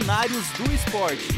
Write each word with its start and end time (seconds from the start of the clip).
Cenários 0.00 0.50
do 0.52 0.72
Esporte. 0.72 1.28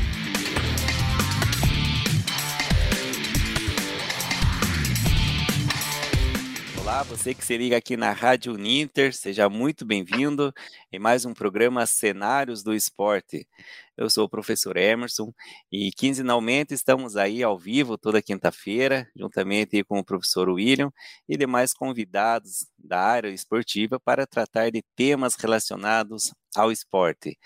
Olá, 6.80 7.02
você 7.02 7.34
que 7.34 7.44
se 7.44 7.56
liga 7.56 7.76
aqui 7.76 7.96
na 7.96 8.12
Rádio 8.12 8.56
Ninter, 8.56 9.12
seja 9.12 9.48
muito 9.48 9.84
bem-vindo 9.84 10.54
em 10.92 10.98
mais 11.00 11.24
um 11.24 11.34
programa 11.34 11.84
Cenários 11.86 12.62
do 12.62 12.72
Esporte. 12.72 13.48
Eu 13.96 14.08
sou 14.08 14.26
o 14.26 14.28
professor 14.28 14.76
Emerson 14.76 15.34
e 15.70 15.90
quinzenalmente 15.90 16.72
estamos 16.72 17.16
aí 17.16 17.42
ao 17.42 17.58
vivo 17.58 17.98
toda 17.98 18.22
quinta-feira, 18.22 19.10
juntamente 19.16 19.82
com 19.82 19.98
o 19.98 20.04
professor 20.04 20.48
William 20.48 20.92
e 21.28 21.36
demais 21.36 21.74
convidados 21.74 22.68
da 22.78 23.00
área 23.00 23.28
esportiva 23.28 23.98
para 23.98 24.24
tratar 24.24 24.70
de 24.70 24.84
temas 24.94 25.34
relacionados 25.34 26.32
ao 26.54 26.70
esporte. 26.70 27.36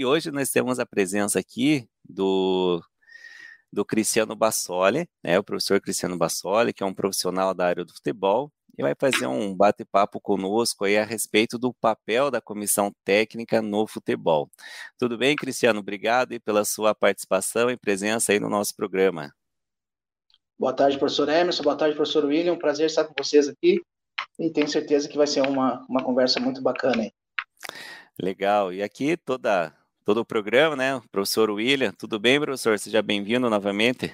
E 0.00 0.04
hoje 0.06 0.30
nós 0.30 0.48
temos 0.48 0.78
a 0.78 0.86
presença 0.86 1.38
aqui 1.38 1.86
do 2.02 2.82
do 3.70 3.84
Cristiano 3.84 4.34
Bassoli, 4.34 5.06
né, 5.22 5.38
o 5.38 5.44
professor 5.44 5.78
Cristiano 5.78 6.16
Bassoli, 6.16 6.72
que 6.72 6.82
é 6.82 6.86
um 6.86 6.94
profissional 6.94 7.52
da 7.52 7.66
área 7.66 7.84
do 7.84 7.92
futebol, 7.92 8.50
e 8.78 8.82
vai 8.82 8.94
fazer 8.98 9.26
um 9.26 9.54
bate-papo 9.54 10.18
conosco 10.18 10.86
aí 10.86 10.96
a 10.96 11.04
respeito 11.04 11.58
do 11.58 11.74
papel 11.74 12.30
da 12.30 12.40
comissão 12.40 12.90
técnica 13.04 13.60
no 13.60 13.86
futebol. 13.86 14.50
Tudo 14.98 15.18
bem, 15.18 15.36
Cristiano? 15.36 15.80
Obrigado 15.80 16.40
pela 16.40 16.64
sua 16.64 16.94
participação 16.94 17.70
e 17.70 17.76
presença 17.76 18.32
aí 18.32 18.40
no 18.40 18.48
nosso 18.48 18.74
programa. 18.74 19.30
Boa 20.58 20.72
tarde, 20.72 20.98
professor 20.98 21.28
Emerson. 21.28 21.62
Boa 21.62 21.76
tarde, 21.76 21.94
professor 21.94 22.24
William. 22.24 22.56
Prazer 22.56 22.86
estar 22.86 23.04
com 23.04 23.12
vocês 23.22 23.48
aqui 23.48 23.82
e 24.38 24.50
tenho 24.50 24.66
certeza 24.66 25.10
que 25.10 25.18
vai 25.18 25.26
ser 25.26 25.46
uma, 25.46 25.84
uma 25.90 26.02
conversa 26.02 26.40
muito 26.40 26.62
bacana 26.62 27.02
aí. 27.02 27.12
Legal. 28.18 28.72
E 28.72 28.82
aqui 28.82 29.14
toda 29.18 29.78
todo 30.10 30.22
o 30.22 30.24
programa, 30.24 30.74
né? 30.74 30.96
O 30.96 31.02
professor 31.08 31.48
William. 31.50 31.92
Tudo 31.92 32.18
bem, 32.18 32.40
professor? 32.40 32.76
Seja 32.80 33.00
bem-vindo 33.00 33.48
novamente. 33.48 34.12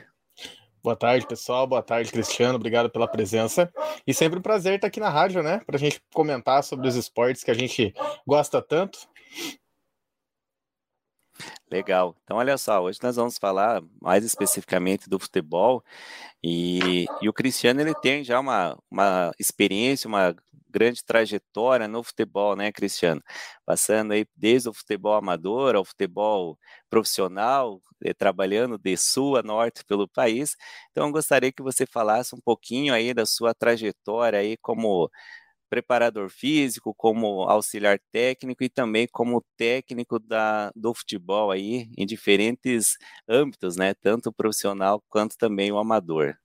Boa 0.82 0.94
tarde, 0.94 1.26
pessoal. 1.26 1.66
Boa 1.66 1.82
tarde, 1.82 2.12
Cristiano. 2.12 2.56
Obrigado 2.56 2.90
pela 2.90 3.08
presença. 3.08 3.72
E 4.06 4.12
sempre 4.12 4.38
um 4.38 4.42
prazer 4.42 4.74
estar 4.74 4.88
aqui 4.88 5.00
na 5.00 5.08
rádio, 5.08 5.42
né? 5.42 5.62
Para 5.64 5.76
a 5.76 5.78
gente 5.78 5.98
comentar 6.12 6.62
sobre 6.62 6.86
os 6.86 6.96
esportes 6.96 7.42
que 7.42 7.50
a 7.50 7.54
gente 7.54 7.94
gosta 8.26 8.60
tanto. 8.60 9.08
Legal. 11.70 12.14
Então, 12.24 12.36
olha 12.36 12.58
só, 12.58 12.82
hoje 12.82 12.98
nós 13.02 13.16
vamos 13.16 13.38
falar 13.38 13.82
mais 13.98 14.22
especificamente 14.22 15.08
do 15.08 15.18
futebol 15.18 15.82
e, 16.44 17.06
e 17.22 17.28
o 17.28 17.32
Cristiano 17.32 17.80
ele 17.80 17.94
tem 17.94 18.22
já 18.22 18.38
uma, 18.38 18.78
uma 18.90 19.32
experiência, 19.38 20.06
uma 20.06 20.36
grande 20.76 21.02
trajetória 21.04 21.88
no 21.88 22.02
futebol, 22.02 22.54
né, 22.54 22.70
Cristiano? 22.70 23.22
Passando 23.64 24.12
aí 24.12 24.26
desde 24.36 24.68
o 24.68 24.74
futebol 24.74 25.14
amador 25.14 25.74
ao 25.74 25.84
futebol 25.86 26.58
profissional, 26.90 27.80
eh, 28.04 28.12
trabalhando 28.12 28.76
de 28.78 28.94
sul 28.96 29.36
a 29.38 29.42
norte 29.42 29.82
pelo 29.86 30.06
país. 30.06 30.54
Então, 30.90 31.06
eu 31.06 31.12
gostaria 31.12 31.50
que 31.50 31.62
você 31.62 31.86
falasse 31.86 32.34
um 32.34 32.40
pouquinho 32.44 32.92
aí 32.92 33.14
da 33.14 33.24
sua 33.24 33.54
trajetória 33.54 34.38
aí 34.38 34.56
como 34.58 35.10
preparador 35.70 36.28
físico, 36.30 36.94
como 36.94 37.42
auxiliar 37.48 37.98
técnico 38.12 38.62
e 38.62 38.68
também 38.68 39.08
como 39.10 39.44
técnico 39.56 40.18
da, 40.18 40.70
do 40.76 40.94
futebol 40.94 41.50
aí 41.50 41.88
em 41.96 42.06
diferentes 42.06 42.96
âmbitos, 43.28 43.76
né? 43.76 43.94
Tanto 43.94 44.28
o 44.28 44.32
profissional 44.32 45.02
quanto 45.08 45.36
também 45.38 45.72
o 45.72 45.78
amador. 45.78 46.36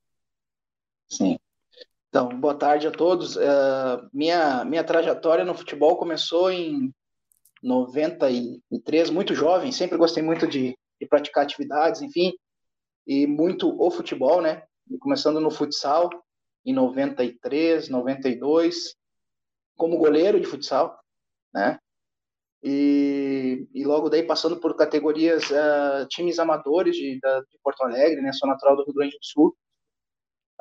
Sim. 1.10 1.38
Então, 2.12 2.28
boa 2.28 2.54
tarde 2.54 2.86
a 2.86 2.92
todos. 2.92 3.38
Uh, 3.38 4.10
minha, 4.12 4.66
minha 4.66 4.84
trajetória 4.84 5.46
no 5.46 5.56
futebol 5.56 5.96
começou 5.96 6.52
em 6.52 6.94
93, 7.64 9.10
muito 9.10 9.34
jovem, 9.34 9.72
sempre 9.72 9.98
gostei 9.98 10.22
muito 10.22 10.46
de, 10.46 10.78
de 11.00 11.08
praticar 11.08 11.46
atividades, 11.46 12.02
enfim, 12.02 12.34
e 13.08 13.26
muito 13.26 13.82
o 13.82 13.90
futebol, 13.90 14.42
né? 14.42 14.62
Começando 15.00 15.40
no 15.40 15.50
futsal 15.50 16.10
em 16.66 16.74
93, 16.74 17.88
92, 17.88 18.94
como 19.78 19.98
goleiro 19.98 20.38
de 20.38 20.48
futsal, 20.48 21.00
né? 21.54 21.80
E, 22.62 23.70
e 23.74 23.86
logo 23.86 24.10
daí 24.10 24.24
passando 24.24 24.60
por 24.60 24.76
categorias, 24.76 25.50
uh, 25.50 26.06
times 26.10 26.40
amadores 26.40 26.94
de, 26.94 27.14
de 27.14 27.60
Porto 27.64 27.84
Alegre, 27.84 28.22
né? 28.22 28.34
Sou 28.34 28.50
natural 28.50 28.76
do 28.76 28.84
Rio 28.84 28.96
Grande 28.96 29.18
do 29.18 29.24
Sul 29.26 29.56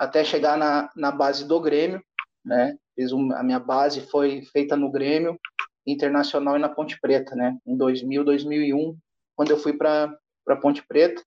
até 0.00 0.24
chegar 0.24 0.56
na, 0.56 0.90
na 0.96 1.10
base 1.10 1.44
do 1.44 1.60
Grêmio, 1.60 2.02
né? 2.42 2.74
Fiz 2.94 3.12
um, 3.12 3.32
a 3.34 3.42
minha 3.42 3.60
base 3.60 4.00
foi 4.00 4.42
feita 4.46 4.74
no 4.74 4.90
Grêmio 4.90 5.38
Internacional 5.86 6.56
e 6.56 6.58
na 6.58 6.70
Ponte 6.70 6.98
Preta, 6.98 7.36
né? 7.36 7.58
Em 7.66 7.76
2000, 7.76 8.24
2001, 8.24 8.96
quando 9.36 9.50
eu 9.50 9.58
fui 9.58 9.74
para 9.74 10.16
Ponte 10.62 10.82
Preta. 10.88 11.22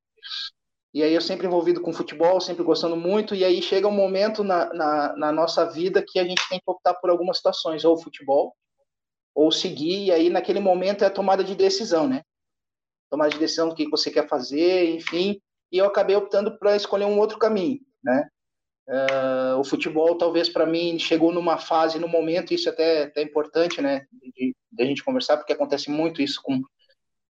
E 0.91 1.03
aí 1.03 1.13
eu 1.13 1.21
sempre 1.21 1.45
envolvido 1.45 1.81
com 1.81 1.93
futebol, 1.93 2.41
sempre 2.41 2.63
gostando 2.63 2.95
muito, 2.95 3.35
e 3.35 3.45
aí 3.45 3.61
chega 3.61 3.87
um 3.87 3.91
momento 3.91 4.43
na, 4.43 4.73
na, 4.73 5.15
na 5.17 5.31
nossa 5.31 5.65
vida 5.65 6.03
que 6.05 6.17
a 6.17 6.23
gente 6.23 6.47
tem 6.49 6.57
que 6.57 6.69
optar 6.69 6.95
por 6.95 7.11
algumas 7.11 7.37
situações, 7.37 7.85
ou 7.85 7.95
futebol, 7.95 8.55
ou 9.35 9.51
seguir, 9.51 10.05
e 10.05 10.11
aí 10.11 10.29
naquele 10.31 10.59
momento 10.59 11.03
é 11.03 11.07
a 11.07 11.11
tomada 11.11 11.43
de 11.43 11.53
decisão, 11.53 12.07
né? 12.07 12.23
Tomada 13.11 13.29
de 13.29 13.39
decisão 13.39 13.69
do 13.69 13.75
que 13.75 13.89
você 13.89 14.09
quer 14.09 14.27
fazer, 14.27 14.95
enfim, 14.95 15.39
e 15.71 15.77
eu 15.77 15.85
acabei 15.85 16.15
optando 16.15 16.57
para 16.57 16.75
escolher 16.75 17.05
um 17.05 17.19
outro 17.19 17.37
caminho, 17.37 17.79
né? 18.03 18.27
Uh, 18.87 19.57
o 19.59 19.63
futebol, 19.63 20.17
talvez 20.17 20.49
para 20.49 20.65
mim, 20.65 20.99
chegou 20.99 21.31
numa 21.31 21.57
fase, 21.57 21.97
no 21.99 22.07
momento, 22.07 22.53
isso 22.53 22.69
até, 22.69 23.03
até 23.03 23.21
é 23.21 23.23
importante, 23.23 23.81
né, 23.81 24.05
de, 24.11 24.53
de, 24.71 24.83
a 24.83 24.85
gente 24.85 25.03
conversar, 25.03 25.37
porque 25.37 25.53
acontece 25.53 25.89
muito 25.89 26.21
isso 26.21 26.41
com 26.43 26.61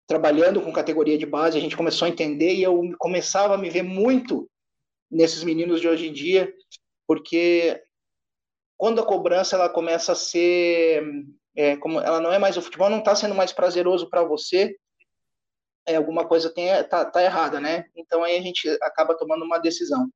trabalhando 0.06 0.60
com 0.60 0.72
categoria 0.72 1.16
de 1.16 1.26
base, 1.26 1.56
a 1.56 1.60
gente 1.60 1.76
começou 1.76 2.06
a 2.06 2.08
entender 2.08 2.54
e 2.54 2.62
eu 2.62 2.92
começava 2.98 3.54
a 3.54 3.58
me 3.58 3.70
ver 3.70 3.82
muito 3.82 4.50
nesses 5.10 5.44
meninos 5.44 5.80
de 5.80 5.88
hoje 5.88 6.08
em 6.08 6.12
dia, 6.12 6.52
porque 7.06 7.80
quando 8.76 9.00
a 9.00 9.06
cobrança 9.06 9.54
ela 9.54 9.68
começa 9.68 10.12
a 10.12 10.16
ser, 10.16 11.04
é, 11.54 11.76
como 11.76 12.00
ela 12.00 12.20
não 12.20 12.32
é 12.32 12.38
mais 12.38 12.56
o 12.56 12.62
futebol, 12.62 12.90
não 12.90 12.98
está 12.98 13.14
sendo 13.14 13.34
mais 13.34 13.52
prazeroso 13.52 14.08
para 14.08 14.24
você, 14.24 14.76
é, 15.86 15.96
alguma 15.96 16.26
coisa 16.26 16.52
tem, 16.52 16.66
tá, 16.84 17.04
tá 17.04 17.22
errada, 17.22 17.60
né? 17.60 17.84
Então 17.94 18.24
aí 18.24 18.36
a 18.36 18.42
gente 18.42 18.68
acaba 18.82 19.16
tomando 19.16 19.44
uma 19.44 19.58
decisão. 19.58 20.08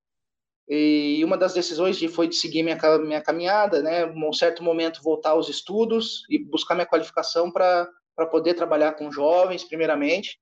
E 0.68 1.22
uma 1.24 1.36
das 1.36 1.54
decisões 1.54 1.96
de, 1.96 2.08
foi 2.08 2.26
de 2.26 2.34
seguir 2.34 2.62
minha, 2.64 2.76
minha 2.98 3.22
caminhada, 3.22 3.82
né? 3.82 4.04
Um 4.04 4.32
certo 4.32 4.64
momento 4.64 5.02
voltar 5.02 5.30
aos 5.30 5.48
estudos 5.48 6.24
e 6.28 6.38
buscar 6.38 6.74
minha 6.74 6.86
qualificação 6.86 7.52
para 7.52 7.88
poder 8.30 8.54
trabalhar 8.54 8.92
com 8.92 9.12
jovens, 9.12 9.62
primeiramente, 9.62 10.38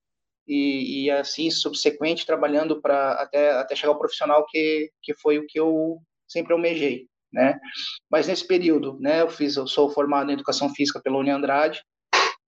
e, 0.49 1.05
e 1.05 1.11
assim 1.11 1.51
subsequente 1.51 2.25
trabalhando 2.25 2.81
para 2.81 3.13
até, 3.13 3.53
até 3.53 3.77
chegar 3.77 3.93
ao 3.93 3.99
profissional 3.99 4.47
que, 4.47 4.91
que 5.03 5.15
foi 5.15 5.39
o 5.39 5.47
que 5.47 5.61
eu 5.61 5.99
sempre 6.27 6.55
almejei, 6.55 7.07
né? 7.31 7.59
Mas 8.11 8.27
nesse 8.27 8.47
período, 8.47 8.99
né? 9.01 9.21
Eu 9.21 9.29
fiz, 9.29 9.57
eu 9.57 9.67
sou 9.67 9.91
formado 9.91 10.31
em 10.31 10.35
educação 10.35 10.71
física 10.71 11.03
pela 11.03 11.19
Uni 11.19 11.31
Andrade, 11.31 11.83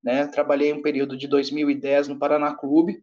né? 0.03 0.27
Trabalhei 0.29 0.73
um 0.73 0.81
período 0.81 1.15
de 1.15 1.27
2010 1.27 2.09
no 2.09 2.19
Paraná 2.19 2.55
Clube, 2.55 3.03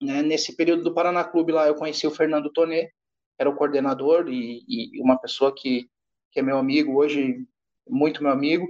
né? 0.00 0.22
Nesse 0.22 0.56
período 0.56 0.82
do 0.82 0.94
Paraná 0.94 1.24
Clube 1.24 1.52
lá 1.52 1.66
eu 1.66 1.74
conheci 1.74 2.06
o 2.06 2.10
Fernando 2.10 2.50
Tonê, 2.50 2.90
era 3.38 3.50
o 3.50 3.56
coordenador 3.56 4.28
e, 4.28 4.64
e 4.68 5.00
uma 5.00 5.18
pessoa 5.18 5.54
que, 5.54 5.88
que 6.32 6.40
é 6.40 6.42
meu 6.42 6.58
amigo 6.58 6.96
hoje, 6.96 7.46
muito 7.88 8.22
meu 8.22 8.32
amigo. 8.32 8.66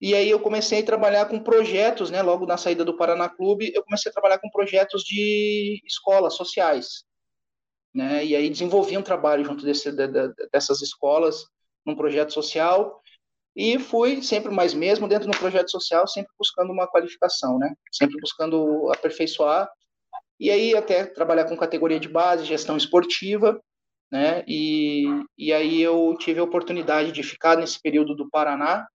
E 0.00 0.14
aí 0.14 0.30
eu 0.30 0.40
comecei 0.40 0.80
a 0.80 0.84
trabalhar 0.84 1.26
com 1.26 1.38
projetos, 1.38 2.10
né? 2.10 2.22
Logo 2.22 2.46
na 2.46 2.56
saída 2.56 2.84
do 2.84 2.96
Paraná 2.96 3.28
Clube, 3.28 3.70
eu 3.74 3.84
comecei 3.84 4.10
a 4.10 4.12
trabalhar 4.12 4.38
com 4.38 4.48
projetos 4.48 5.02
de 5.02 5.82
escolas 5.84 6.34
sociais, 6.34 7.04
né? 7.94 8.24
E 8.24 8.34
aí 8.34 8.48
desenvolvi 8.48 8.96
um 8.96 9.02
trabalho 9.02 9.44
junto 9.44 9.62
desse, 9.62 9.92
de, 9.92 10.08
de, 10.08 10.32
dessas 10.50 10.80
escolas, 10.80 11.44
num 11.84 11.94
projeto 11.94 12.32
social, 12.32 13.00
e 13.54 13.78
fui 13.78 14.22
sempre 14.22 14.50
mais 14.50 14.72
mesmo 14.72 15.06
dentro 15.06 15.30
do 15.30 15.36
projeto 15.36 15.70
social, 15.70 16.08
sempre 16.08 16.32
buscando 16.38 16.72
uma 16.72 16.86
qualificação, 16.86 17.58
né? 17.58 17.74
Sempre 17.92 18.18
buscando 18.20 18.90
aperfeiçoar 18.90 19.68
e 20.40 20.50
aí 20.50 20.74
até 20.74 21.04
trabalhar 21.04 21.44
com 21.44 21.56
categoria 21.56 22.00
de 22.00 22.08
base, 22.08 22.46
gestão 22.46 22.74
esportiva, 22.74 23.60
né? 24.10 24.42
E, 24.48 25.04
e 25.36 25.52
aí 25.52 25.82
eu 25.82 26.16
tive 26.18 26.40
a 26.40 26.44
oportunidade 26.44 27.12
de 27.12 27.22
ficar 27.22 27.58
nesse 27.58 27.80
período 27.80 28.16
do 28.16 28.28
Paraná 28.30 28.88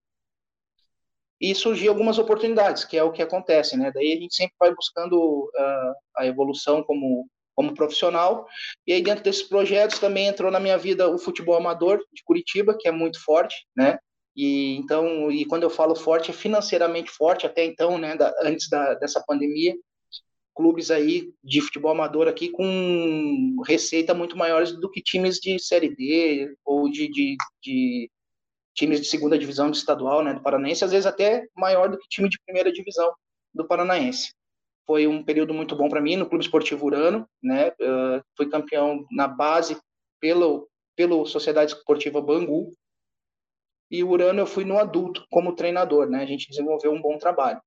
e 1.39 1.53
surgiu 1.53 1.91
algumas 1.91 2.17
oportunidades, 2.17 2.83
que 2.83 2.97
é 2.97 3.03
o 3.03 3.11
que 3.11 3.21
acontece, 3.21 3.77
né? 3.77 3.91
Daí 3.93 4.13
a 4.13 4.19
gente 4.19 4.33
sempre 4.33 4.55
vai 4.59 4.73
buscando 4.73 5.43
uh, 5.45 5.93
a 6.17 6.25
evolução 6.25 6.83
como 6.83 7.27
como 7.53 7.73
profissional. 7.73 8.45
E 8.85 8.91
aí 8.91 9.01
dentro 9.01 9.23
desses 9.23 9.43
projetos 9.43 9.97
também 9.97 10.27
entrou 10.27 10.51
na 10.51 10.59
minha 10.59 10.77
vida 10.77 11.09
o 11.09 11.17
futebol 11.17 11.55
amador 11.55 11.99
de 12.11 12.21
Curitiba, 12.25 12.75
que 12.77 12.85
é 12.85 12.91
muito 12.91 13.23
forte, 13.23 13.55
né? 13.73 13.97
E 14.35 14.75
então, 14.75 15.31
e 15.31 15.45
quando 15.45 15.63
eu 15.63 15.69
falo 15.69 15.95
forte, 15.95 16.31
é 16.31 16.33
financeiramente 16.33 17.09
forte 17.09 17.45
até 17.45 17.63
então, 17.63 17.97
né, 17.97 18.17
da, 18.17 18.33
antes 18.43 18.67
da, 18.67 18.95
dessa 18.95 19.23
pandemia 19.25 19.73
clubes 20.55 20.89
aí 20.89 21.31
de 21.43 21.61
futebol 21.61 21.91
amador 21.91 22.27
aqui 22.27 22.49
com 22.49 23.61
receita 23.67 24.13
muito 24.13 24.37
maiores 24.37 24.71
do 24.71 24.89
que 24.89 25.01
times 25.01 25.37
de 25.39 25.59
Série 25.59 25.93
D 25.93 26.55
ou 26.63 26.89
de, 26.89 27.09
de, 27.09 27.35
de 27.61 28.09
times 28.73 29.01
de 29.01 29.07
segunda 29.07 29.37
divisão 29.37 29.69
do 29.69 29.75
estadual, 29.75 30.23
né, 30.23 30.33
do 30.33 30.41
Paranaense, 30.41 30.83
às 30.83 30.91
vezes 30.91 31.05
até 31.05 31.45
maior 31.55 31.89
do 31.89 31.97
que 31.97 32.07
time 32.07 32.29
de 32.29 32.39
primeira 32.45 32.71
divisão 32.71 33.13
do 33.53 33.67
Paranaense. 33.67 34.33
foi 34.85 35.07
um 35.07 35.23
período 35.23 35.53
muito 35.53 35.75
bom 35.75 35.89
para 35.89 36.01
mim 36.01 36.15
no 36.15 36.27
Clube 36.27 36.43
Esportivo 36.43 36.85
Urano, 36.85 37.27
né? 37.41 37.69
Uh, 37.69 38.23
fui 38.37 38.49
campeão 38.49 39.05
na 39.11 39.27
base 39.27 39.77
pelo 40.19 40.67
pelo 40.95 41.25
Sociedade 41.25 41.73
Esportiva 41.73 42.21
Bangu. 42.21 42.71
E 43.91 44.03
o 44.03 44.09
Urano 44.09 44.39
eu 44.39 44.47
fui 44.47 44.63
no 44.63 44.79
adulto 44.79 45.25
como 45.29 45.55
treinador, 45.55 46.09
né? 46.09 46.23
A 46.23 46.25
gente 46.25 46.49
desenvolveu 46.49 46.91
um 46.91 47.01
bom 47.01 47.17
trabalho. 47.17 47.61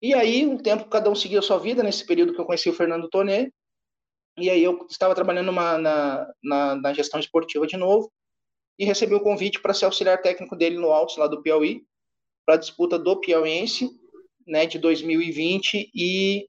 E 0.00 0.14
aí, 0.14 0.46
um 0.46 0.56
tempo 0.56 0.88
cada 0.88 1.10
um 1.10 1.14
seguiu 1.14 1.40
a 1.40 1.42
sua 1.42 1.58
vida, 1.58 1.82
nesse 1.82 2.06
período 2.06 2.32
que 2.32 2.40
eu 2.40 2.44
conheci 2.44 2.68
o 2.68 2.72
Fernando 2.74 3.08
Tonê, 3.08 3.52
e 4.36 4.48
aí 4.48 4.62
eu 4.62 4.86
estava 4.88 5.14
trabalhando 5.14 5.50
na, 5.50 5.78
na, 6.42 6.76
na, 6.76 6.92
gestão 6.94 7.18
esportiva 7.18 7.66
de 7.66 7.76
novo, 7.76 8.10
e 8.78 8.84
recebi 8.84 9.14
o 9.14 9.20
convite 9.20 9.60
para 9.60 9.74
ser 9.74 9.86
auxiliar 9.86 10.22
técnico 10.22 10.54
dele 10.54 10.78
no 10.78 10.92
Altos, 10.92 11.16
lá 11.16 11.26
do 11.26 11.42
Piauí, 11.42 11.84
para 12.46 12.54
a 12.54 12.58
disputa 12.58 12.96
do 12.96 13.20
Piauiense, 13.20 13.90
né, 14.46 14.66
de 14.66 14.78
2020 14.78 15.90
e 15.92 16.48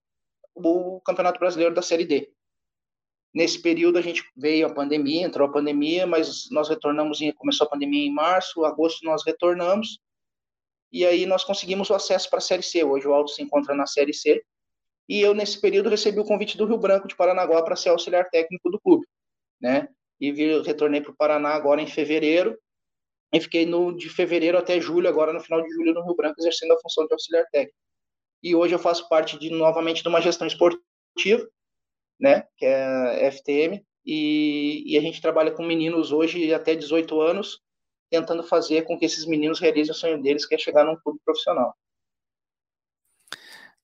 o 0.54 1.02
Campeonato 1.02 1.40
Brasileiro 1.40 1.74
da 1.74 1.82
Série 1.82 2.06
D. 2.06 2.32
Nesse 3.34 3.62
período 3.62 3.98
a 3.98 4.02
gente 4.02 4.24
veio 4.36 4.68
a 4.68 4.74
pandemia, 4.74 5.26
entrou 5.26 5.48
a 5.48 5.52
pandemia, 5.52 6.06
mas 6.06 6.50
nós 6.52 6.70
retornamos, 6.70 7.20
em, 7.22 7.32
começou 7.32 7.66
a 7.66 7.70
pandemia 7.70 8.06
em 8.06 8.14
março, 8.14 8.64
agosto 8.64 9.04
nós 9.04 9.24
retornamos, 9.26 10.00
e 10.92 11.06
aí 11.06 11.26
nós 11.26 11.44
conseguimos 11.44 11.90
o 11.90 11.94
acesso 11.94 12.30
para 12.30 12.40
a 12.40 12.42
Série 12.42 12.64
C. 12.64 12.84
Hoje 12.84 13.08
o 13.08 13.14
Alto 13.14 13.32
se 13.32 13.42
encontra 13.42 13.76
na 13.76 13.86
Série 13.86 14.14
C, 14.14 14.44
e 15.08 15.22
eu 15.22 15.34
nesse 15.34 15.60
período 15.60 15.90
recebi 15.90 16.20
o 16.20 16.26
convite 16.26 16.58
do 16.58 16.66
Rio 16.66 16.78
Branco 16.78 17.08
de 17.08 17.16
Paranaguá 17.16 17.64
para 17.64 17.76
ser 17.76 17.90
auxiliar 17.90 18.30
técnico 18.30 18.70
do 18.70 18.80
clube, 18.80 19.08
né? 19.60 19.88
E 20.20 20.32
vi, 20.32 20.62
retornei 20.62 21.02
para 21.02 21.12
o 21.12 21.16
Paraná 21.16 21.50
agora 21.50 21.82
em 21.82 21.88
fevereiro, 21.88 22.58
e 23.34 23.40
fiquei 23.40 23.66
no, 23.66 23.96
de 23.96 24.10
fevereiro 24.10 24.58
até 24.58 24.80
julho, 24.82 25.08
agora 25.08 25.32
no 25.32 25.40
final 25.40 25.62
de 25.62 25.70
julho 25.70 25.94
no 25.94 26.04
Rio 26.04 26.16
Branco, 26.16 26.40
exercendo 26.40 26.74
a 26.74 26.80
função 26.80 27.06
de 27.06 27.14
auxiliar 27.14 27.46
técnico. 27.52 27.78
E 28.42 28.56
hoje 28.56 28.74
eu 28.74 28.80
faço 28.80 29.08
parte 29.08 29.38
de 29.38 29.50
novamente 29.50 30.02
de 30.02 30.08
uma 30.08 30.22
gestão 30.22 30.48
esportiva, 30.48 31.48
né, 32.20 32.48
que 32.58 32.66
é 32.66 33.28
a 33.28 33.32
FTM, 33.32 33.84
e, 34.06 34.84
e, 34.86 34.98
a 34.98 35.02
gente 35.02 35.22
trabalha 35.22 35.52
com 35.52 35.64
meninos 35.64 36.12
hoje 36.12 36.52
até 36.54 36.74
18 36.74 37.22
anos, 37.22 37.62
tentando 38.10 38.44
fazer 38.44 38.84
com 38.84 38.98
que 38.98 39.06
esses 39.06 39.26
meninos 39.26 39.60
realizem 39.60 39.92
o 39.92 39.96
sonho 39.96 40.22
deles, 40.22 40.46
que 40.46 40.56
é 40.56 40.58
chegar 40.58 40.84
num 40.84 40.96
clube 40.98 41.20
profissional. 41.24 41.76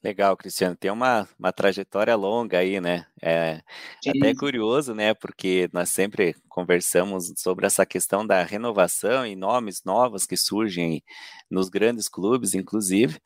Legal, 0.06 0.38
Cristiano. 0.38 0.76
Tem 0.76 0.92
uma, 0.92 1.28
uma 1.40 1.52
trajetória 1.52 2.16
longa 2.16 2.60
aí, 2.60 2.80
né? 2.80 3.08
É 3.20 3.64
Sim. 4.04 4.12
até 4.16 4.36
curioso, 4.36 4.94
né? 4.94 5.16
Porque 5.16 5.68
nós 5.74 5.90
sempre 5.90 6.36
conversamos 6.48 7.34
sobre 7.38 7.66
essa 7.66 7.88
questão 7.88 8.26
da 8.26 8.44
renovação 8.44 9.26
e 9.26 9.36
nomes 9.36 9.82
novos 9.84 10.28
que 10.28 10.38
surgem 10.38 11.04
nos 11.50 11.70
grandes 11.70 12.08
clubes, 12.08 12.54
inclusive. 12.54 13.20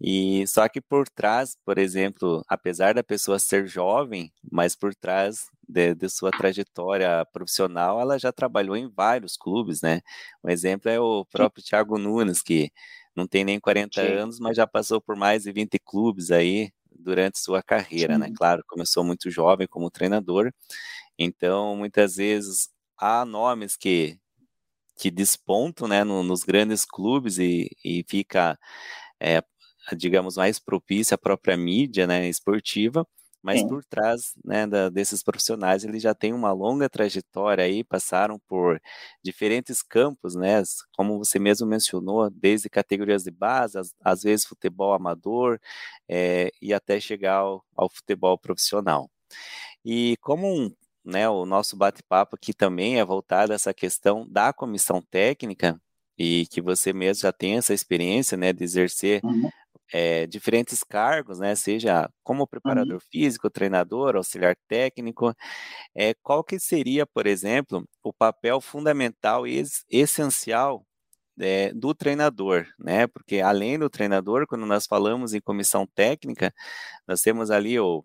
E 0.00 0.46
só 0.46 0.68
que 0.68 0.80
por 0.80 1.08
trás, 1.08 1.56
por 1.64 1.76
exemplo, 1.76 2.44
apesar 2.48 2.94
da 2.94 3.02
pessoa 3.02 3.38
ser 3.38 3.66
jovem, 3.66 4.32
mas 4.50 4.76
por 4.76 4.94
trás 4.94 5.46
de, 5.68 5.94
de, 5.94 6.08
sua 6.08 6.30
trajetória 6.30 7.26
profissional, 7.32 8.00
ela 8.00 8.16
já 8.18 8.32
trabalhou 8.32 8.76
em 8.76 8.88
vários 8.88 9.36
clubes, 9.36 9.82
né? 9.82 10.00
Um 10.42 10.50
exemplo 10.50 10.88
é 10.88 11.00
o 11.00 11.24
próprio 11.26 11.62
Sim. 11.62 11.70
Thiago 11.70 11.98
Nunes, 11.98 12.42
que 12.42 12.70
não 13.14 13.26
tem 13.26 13.44
nem 13.44 13.58
40 13.58 14.00
Sim. 14.00 14.06
anos, 14.06 14.38
mas 14.38 14.56
já 14.56 14.66
passou 14.66 15.00
por 15.00 15.16
mais 15.16 15.42
de 15.42 15.52
20 15.52 15.78
clubes 15.80 16.30
aí 16.30 16.70
durante 16.96 17.38
sua 17.40 17.60
carreira, 17.62 18.16
né? 18.18 18.26
Sim. 18.26 18.30
né? 18.32 18.36
Claro, 18.38 18.62
começou 18.68 19.02
muito 19.02 19.30
jovem 19.30 19.66
como 19.66 19.90
treinador, 19.90 20.52
então 21.18 21.76
muitas 21.76 22.16
vezes 22.16 22.70
há 22.96 23.24
nomes 23.24 23.76
que 23.76 24.18
que 24.98 25.10
despontam, 25.12 25.86
né, 25.86 26.02
no, 26.02 26.24
nos 26.24 26.42
grandes 26.42 26.84
clubes 26.84 27.38
e, 27.38 27.70
e 27.84 28.04
fica 28.08 28.58
é, 29.20 29.42
digamos, 29.96 30.36
mais 30.36 30.58
propícia 30.58 31.14
à 31.14 31.18
própria 31.18 31.56
mídia 31.56 32.06
né, 32.06 32.28
esportiva, 32.28 33.06
mas 33.42 33.60
Sim. 33.60 33.68
por 33.68 33.84
trás 33.84 34.34
né, 34.44 34.66
da, 34.66 34.88
desses 34.88 35.22
profissionais 35.22 35.84
eles 35.84 36.02
já 36.02 36.14
têm 36.14 36.32
uma 36.32 36.52
longa 36.52 36.88
trajetória 36.88 37.64
aí, 37.64 37.84
passaram 37.84 38.38
por 38.48 38.80
diferentes 39.22 39.82
campos, 39.82 40.34
né, 40.34 40.62
como 40.96 41.18
você 41.18 41.38
mesmo 41.38 41.66
mencionou, 41.66 42.28
desde 42.30 42.68
categorias 42.68 43.22
de 43.22 43.30
base, 43.30 43.78
às, 43.78 43.94
às 44.02 44.22
vezes 44.22 44.46
futebol 44.46 44.92
amador, 44.92 45.58
é, 46.08 46.50
e 46.60 46.74
até 46.74 47.00
chegar 47.00 47.36
ao, 47.36 47.64
ao 47.76 47.88
futebol 47.88 48.36
profissional. 48.38 49.10
E 49.84 50.16
como 50.20 50.46
um, 50.46 50.74
né, 51.04 51.28
o 51.28 51.46
nosso 51.46 51.76
bate-papo 51.76 52.36
aqui 52.36 52.52
também 52.52 52.98
é 52.98 53.04
voltado 53.04 53.52
a 53.52 53.54
essa 53.54 53.72
questão 53.72 54.26
da 54.28 54.52
comissão 54.52 55.00
técnica, 55.10 55.80
e 56.20 56.46
que 56.48 56.60
você 56.60 56.92
mesmo 56.92 57.22
já 57.22 57.32
tem 57.32 57.56
essa 57.56 57.72
experiência, 57.72 58.36
né, 58.36 58.52
de 58.52 58.64
exercer 58.64 59.20
uhum 59.24 59.48
é, 59.92 60.26
diferentes 60.26 60.82
cargos, 60.84 61.38
né, 61.38 61.54
seja 61.54 62.08
como 62.22 62.46
preparador 62.46 62.94
uhum. 62.94 63.00
físico, 63.10 63.50
treinador, 63.50 64.16
auxiliar 64.16 64.56
técnico, 64.68 65.34
é, 65.94 66.14
qual 66.22 66.44
que 66.44 66.58
seria, 66.60 67.06
por 67.06 67.26
exemplo, 67.26 67.84
o 68.02 68.12
papel 68.12 68.60
fundamental 68.60 69.46
e 69.46 69.62
essencial 69.90 70.84
é, 71.40 71.72
do 71.72 71.94
treinador, 71.94 72.66
né? 72.78 73.06
Porque 73.06 73.40
além 73.40 73.78
do 73.78 73.88
treinador, 73.88 74.46
quando 74.46 74.66
nós 74.66 74.86
falamos 74.86 75.34
em 75.34 75.40
comissão 75.40 75.86
técnica, 75.86 76.52
nós 77.06 77.20
temos 77.20 77.50
ali 77.50 77.78
o, 77.78 78.04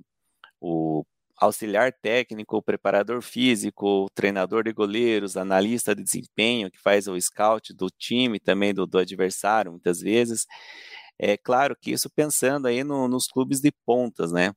o 0.61 1.03
auxiliar 1.37 1.91
técnico, 1.93 2.57
o 2.57 2.61
preparador 2.61 3.21
físico, 3.21 4.05
o 4.05 4.09
treinador 4.09 4.63
de 4.63 4.73
goleiros, 4.73 5.37
analista 5.37 5.95
de 5.95 6.03
desempenho, 6.03 6.71
que 6.71 6.79
faz 6.79 7.07
o 7.07 7.19
scout 7.19 7.73
do 7.73 7.87
time, 7.89 8.39
também 8.39 8.73
do, 8.73 8.85
do 8.85 8.97
adversário, 8.97 9.71
muitas 9.71 9.99
vezes. 9.99 10.45
É 11.25 11.37
claro 11.37 11.73
que 11.79 11.91
isso 11.91 12.09
pensando 12.09 12.67
aí 12.67 12.83
no, 12.83 13.07
nos 13.07 13.27
clubes 13.27 13.61
de 13.61 13.71
pontas, 13.85 14.33
né? 14.33 14.51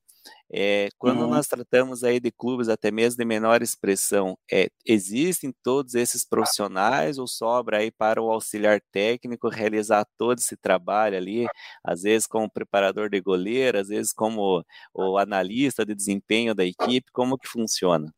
É, 0.53 0.89
quando 0.99 1.21
uhum. 1.21 1.31
nós 1.31 1.47
tratamos 1.47 2.03
aí 2.03 2.19
de 2.19 2.33
clubes 2.33 2.69
até 2.69 2.91
mesmo 2.91 3.19
de 3.19 3.25
menor 3.25 3.63
expressão, 3.63 4.37
é, 4.51 4.69
existem 4.85 5.55
todos 5.63 5.95
esses 5.95 6.29
profissionais 6.29 7.19
ou 7.19 7.29
sobra 7.29 7.79
aí 7.79 7.93
para 7.93 8.21
o 8.21 8.33
auxiliar 8.33 8.81
técnico 8.91 9.49
realizar 9.49 10.05
todo 10.19 10.41
esse 10.41 10.57
trabalho 10.57 11.17
ali, 11.17 11.47
às 11.85 12.03
vezes 12.03 12.27
como 12.27 12.51
preparador 12.51 13.09
de 13.11 13.21
goleiro, 13.21 13.79
às 13.79 13.87
vezes 13.87 14.13
como 14.13 14.65
o 14.93 15.19
analista 15.19 15.87
de 15.87 15.95
desempenho 15.95 16.53
da 16.53 16.65
equipe, 16.65 17.13
como 17.13 17.39
que 17.39 17.47
funciona? 17.47 18.13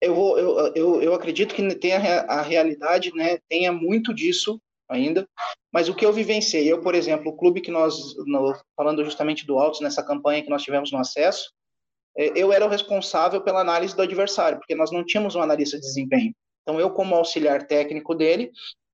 Eu, 0.00 0.16
eu, 0.36 0.72
eu, 0.74 1.02
eu 1.02 1.14
acredito 1.14 1.54
que 1.54 1.74
tenha 1.76 2.22
a 2.22 2.42
realidade, 2.42 3.12
né, 3.14 3.38
tenha 3.48 3.72
muito 3.72 4.12
disso 4.12 4.60
ainda. 4.88 5.28
Mas 5.72 5.88
o 5.88 5.94
que 5.94 6.04
eu 6.04 6.12
vivenciei, 6.12 6.70
eu, 6.70 6.80
por 6.80 6.94
exemplo, 6.94 7.30
o 7.30 7.36
clube 7.36 7.60
que 7.60 7.70
nós, 7.70 7.96
no, 8.26 8.54
falando 8.76 9.04
justamente 9.04 9.46
do 9.46 9.58
Altos, 9.58 9.80
nessa 9.80 10.02
campanha 10.02 10.42
que 10.42 10.50
nós 10.50 10.62
tivemos 10.62 10.90
no 10.90 10.98
acesso, 10.98 11.50
é, 12.16 12.32
eu 12.34 12.52
era 12.52 12.64
o 12.64 12.68
responsável 12.68 13.40
pela 13.40 13.60
análise 13.60 13.94
do 13.94 14.02
adversário, 14.02 14.58
porque 14.58 14.74
nós 14.74 14.90
não 14.90 15.04
tínhamos 15.04 15.34
um 15.34 15.42
analista 15.42 15.76
de 15.76 15.82
desempenho. 15.82 16.34
Então, 16.62 16.80
eu, 16.80 16.90
como 16.90 17.14
auxiliar 17.14 17.66
técnico 17.66 18.14
dele, 18.14 18.50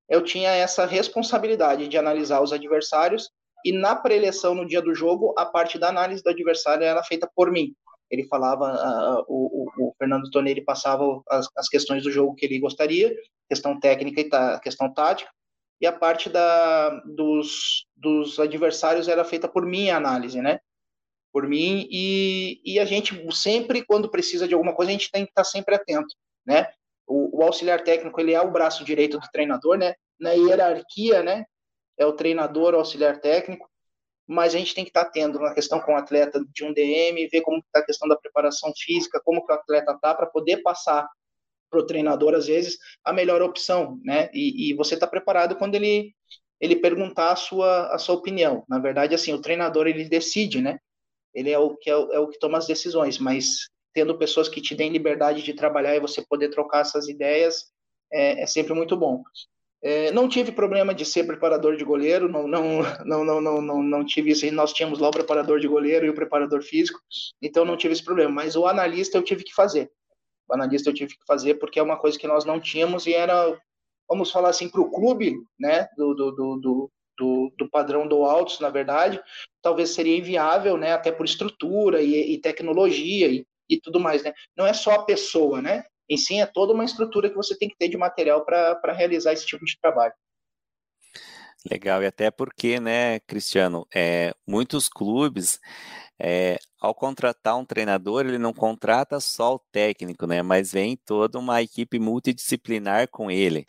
eu 0.08 0.22
tinha 0.22 0.50
essa 0.50 0.84
responsabilidade 0.84 1.88
de 1.88 1.96
analisar 1.96 2.40
os 2.40 2.52
adversários 2.52 3.30
e 3.64 3.72
na 3.72 3.96
preleção 3.96 4.54
no 4.54 4.66
dia 4.66 4.82
do 4.82 4.94
jogo, 4.94 5.34
a 5.38 5.46
parte 5.46 5.78
da 5.78 5.88
análise 5.88 6.22
do 6.22 6.28
adversário 6.28 6.84
era 6.84 7.02
feita 7.02 7.28
por 7.34 7.50
mim. 7.50 7.74
Ele 8.10 8.28
falava, 8.28 8.70
uh, 8.70 9.24
o, 9.26 9.64
o, 9.64 9.88
o, 9.88 9.94
Fernando 9.98 10.28
passava 10.64 11.22
as, 11.28 11.48
as, 11.56 11.68
questões 11.68 12.02
do 12.02 12.10
jogo 12.10 12.34
que 12.34 12.44
ele 12.44 12.60
gostaria, 12.60 13.14
questão 13.48 13.80
técnica 13.80 14.20
e 14.20 14.60
questão 14.60 14.92
tática, 14.92 15.30
e 15.80 15.86
a 15.86 15.92
parte 15.92 16.28
da, 16.28 16.90
dos, 17.04 17.86
dos 17.96 18.38
adversários 18.38 19.08
era 19.08 19.24
feita 19.24 19.48
por 19.48 19.66
minha 19.66 19.96
análise, 19.96 20.40
né? 20.40 20.60
Por 21.32 21.48
mim, 21.48 21.88
e, 21.90 22.60
e 22.64 22.78
a 22.78 22.84
gente 22.84 23.14
sempre, 23.34 23.84
quando 23.84 24.10
precisa 24.10 24.46
de 24.46 24.54
alguma 24.54 24.74
coisa, 24.74 24.90
a 24.90 24.92
gente 24.92 25.10
tem 25.10 25.24
que 25.24 25.30
estar 25.30 25.44
sempre 25.44 25.74
atento, 25.74 26.14
né? 26.46 26.70
O, 27.06 27.40
o 27.40 27.42
auxiliar 27.42 27.82
técnico, 27.82 28.20
ele 28.20 28.32
é 28.32 28.40
o 28.40 28.50
braço 28.50 28.84
direito 28.84 29.18
do 29.18 29.28
treinador, 29.30 29.76
né? 29.76 29.94
Na 30.18 30.30
hierarquia, 30.30 31.22
né? 31.22 31.44
É 31.98 32.06
o 32.06 32.12
treinador, 32.12 32.74
o 32.74 32.78
auxiliar 32.78 33.20
técnico, 33.20 33.68
mas 34.26 34.54
a 34.54 34.58
gente 34.58 34.74
tem 34.74 34.84
que 34.84 34.90
estar 34.90 35.02
atento 35.02 35.38
na 35.38 35.52
questão 35.52 35.80
com 35.80 35.92
o 35.92 35.96
atleta 35.96 36.42
de 36.52 36.64
um 36.64 36.72
DM, 36.72 37.28
ver 37.28 37.42
como 37.42 37.58
está 37.58 37.80
a 37.80 37.84
questão 37.84 38.08
da 38.08 38.16
preparação 38.16 38.72
física, 38.76 39.20
como 39.24 39.44
que 39.44 39.52
o 39.52 39.54
atleta 39.54 39.92
está, 39.92 40.14
para 40.14 40.26
poder 40.26 40.62
passar 40.62 41.08
para 41.74 41.82
o 41.82 41.86
treinador, 41.86 42.34
às 42.34 42.46
vezes, 42.46 42.78
a 43.04 43.12
melhor 43.12 43.42
opção, 43.42 43.98
né? 44.04 44.30
E, 44.32 44.70
e 44.70 44.74
você 44.74 44.94
está 44.94 45.08
preparado 45.08 45.56
quando 45.56 45.74
ele, 45.74 46.14
ele 46.60 46.76
perguntar 46.76 47.32
a 47.32 47.36
sua, 47.36 47.92
a 47.92 47.98
sua 47.98 48.14
opinião. 48.14 48.64
Na 48.68 48.78
verdade, 48.78 49.14
assim, 49.14 49.32
o 49.32 49.40
treinador, 49.40 49.88
ele 49.88 50.08
decide, 50.08 50.62
né? 50.62 50.78
Ele 51.34 51.50
é 51.50 51.58
o 51.58 51.76
que, 51.76 51.90
é 51.90 51.92
é 51.92 52.20
o 52.20 52.28
que 52.28 52.38
toma 52.38 52.58
as 52.58 52.66
decisões, 52.66 53.18
mas 53.18 53.68
tendo 53.92 54.16
pessoas 54.16 54.48
que 54.48 54.60
te 54.60 54.74
deem 54.74 54.92
liberdade 54.92 55.42
de 55.42 55.52
trabalhar 55.52 55.96
e 55.96 56.00
você 56.00 56.22
poder 56.22 56.48
trocar 56.50 56.82
essas 56.82 57.08
ideias, 57.08 57.64
é, 58.12 58.42
é 58.42 58.46
sempre 58.46 58.72
muito 58.72 58.96
bom. 58.96 59.24
É, 59.82 60.12
não 60.12 60.28
tive 60.28 60.52
problema 60.52 60.94
de 60.94 61.04
ser 61.04 61.24
preparador 61.24 61.76
de 61.76 61.84
goleiro, 61.84 62.28
não, 62.28 62.46
não, 62.46 62.82
não, 63.04 63.24
não, 63.24 63.40
não, 63.40 63.60
não, 63.60 63.82
não 63.82 64.04
tive 64.04 64.30
isso. 64.30 64.50
Nós 64.52 64.72
tínhamos 64.72 65.00
lá 65.00 65.08
o 65.08 65.12
preparador 65.12 65.58
de 65.58 65.66
goleiro 65.66 66.06
e 66.06 66.10
o 66.10 66.14
preparador 66.14 66.62
físico, 66.62 67.00
então 67.42 67.64
não 67.64 67.76
tive 67.76 67.94
esse 67.94 68.04
problema. 68.04 68.30
Mas 68.30 68.54
o 68.54 68.64
analista 68.64 69.18
eu 69.18 69.22
tive 69.22 69.42
que 69.42 69.52
fazer 69.52 69.90
analista 70.50 70.90
eu 70.90 70.94
tive 70.94 71.16
que 71.16 71.26
fazer 71.26 71.54
porque 71.54 71.78
é 71.78 71.82
uma 71.82 71.96
coisa 71.96 72.18
que 72.18 72.26
nós 72.26 72.44
não 72.44 72.60
tínhamos 72.60 73.06
e 73.06 73.14
era, 73.14 73.58
vamos 74.08 74.30
falar 74.30 74.50
assim, 74.50 74.68
para 74.68 74.80
o 74.80 74.90
clube, 74.90 75.36
né, 75.58 75.88
do, 75.96 76.14
do, 76.14 76.30
do, 76.32 76.90
do, 77.16 77.52
do 77.56 77.70
padrão 77.70 78.06
do 78.06 78.24
Altos, 78.24 78.60
na 78.60 78.70
verdade, 78.70 79.20
talvez 79.62 79.90
seria 79.90 80.16
inviável, 80.16 80.76
né, 80.76 80.92
até 80.92 81.10
por 81.10 81.24
estrutura 81.24 82.02
e, 82.02 82.34
e 82.34 82.38
tecnologia 82.38 83.28
e, 83.28 83.46
e, 83.68 83.80
tudo 83.80 84.00
mais, 84.00 84.22
né? 84.22 84.32
Não 84.56 84.66
é 84.66 84.72
só 84.72 84.92
a 84.92 85.04
pessoa, 85.04 85.62
né? 85.62 85.84
Em 86.08 86.16
si 86.16 86.38
é 86.38 86.46
toda 86.46 86.72
uma 86.72 86.84
estrutura 86.84 87.30
que 87.30 87.36
você 87.36 87.56
tem 87.56 87.68
que 87.68 87.76
ter 87.78 87.88
de 87.88 87.96
material 87.96 88.44
para 88.44 88.92
realizar 88.92 89.32
esse 89.32 89.46
tipo 89.46 89.64
de 89.64 89.78
trabalho. 89.80 90.12
Legal, 91.70 92.02
e 92.02 92.06
até 92.06 92.30
porque, 92.30 92.78
né, 92.78 93.20
Cristiano, 93.20 93.86
é, 93.94 94.34
muitos 94.46 94.86
clubes, 94.86 95.58
é, 96.18 96.58
ao 96.84 96.94
contratar 96.94 97.56
um 97.56 97.64
treinador, 97.64 98.26
ele 98.26 98.38
não 98.38 98.52
contrata 98.52 99.20
só 99.20 99.54
o 99.56 99.58
técnico, 99.72 100.26
né, 100.26 100.42
mas 100.42 100.72
vem 100.72 100.96
toda 100.96 101.38
uma 101.38 101.62
equipe 101.62 101.98
multidisciplinar 101.98 103.08
com 103.10 103.30
ele, 103.30 103.64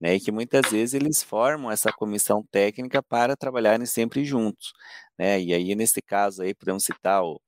né, 0.00 0.16
e 0.16 0.20
que 0.20 0.30
muitas 0.32 0.70
vezes 0.70 0.94
eles 0.94 1.22
formam 1.22 1.70
essa 1.70 1.92
comissão 1.92 2.44
técnica 2.50 3.02
para 3.02 3.36
trabalharem 3.36 3.86
sempre 3.86 4.24
juntos, 4.24 4.72
né, 5.18 5.40
e 5.40 5.54
aí 5.54 5.74
nesse 5.74 6.02
caso 6.02 6.42
aí 6.42 6.54
podemos 6.54 6.84
citar 6.84 7.22
o 7.24 7.40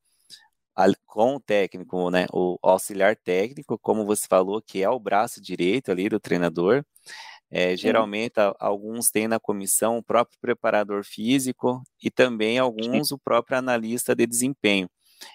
com 1.07 1.37
o 1.37 1.41
técnico, 1.41 2.11
né, 2.11 2.27
o 2.33 2.59
auxiliar 2.63 3.17
técnico, 3.17 3.79
como 3.79 4.07
você 4.07 4.27
falou, 4.29 4.63
que 4.63 4.83
é 4.83 4.89
o 4.89 4.99
braço 4.99 5.41
direito 5.41 5.91
ali 5.91 6.09
do 6.09 6.19
treinador, 6.21 6.85
é, 7.51 7.77
geralmente, 7.77 8.35
alguns 8.61 9.11
têm 9.11 9.29
na 9.29 9.41
comissão 9.41 9.99
o 9.99 10.03
próprio 10.05 10.39
preparador 10.41 11.05
físico 11.05 11.83
e 12.03 12.11
também 12.11 12.59
alguns 12.59 13.13
o 13.13 13.19
próprio 13.19 13.59
analista 13.59 14.15
de 14.15 14.27
desempenho. 14.27 14.89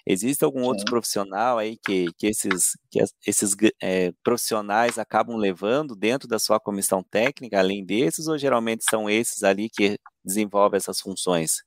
Existe 0.06 0.44
algum 0.44 0.62
outro 0.62 0.84
profissional 0.84 1.58
aí 1.58 1.76
que, 1.84 2.06
que 2.18 2.26
esses, 2.26 2.72
que 2.90 3.00
esses 3.26 3.54
é, 3.82 4.12
profissionais 4.22 4.98
acabam 4.98 5.36
levando 5.36 5.94
dentro 5.94 6.28
da 6.28 6.38
sua 6.38 6.58
comissão 6.58 7.02
técnica, 7.02 7.58
além 7.58 7.84
desses, 7.84 8.26
ou 8.28 8.38
geralmente 8.38 8.84
são 8.88 9.08
esses 9.08 9.42
ali 9.42 9.68
que 9.68 9.98
desenvolvem 10.24 10.78
essas 10.78 11.00
funções? 11.00 11.62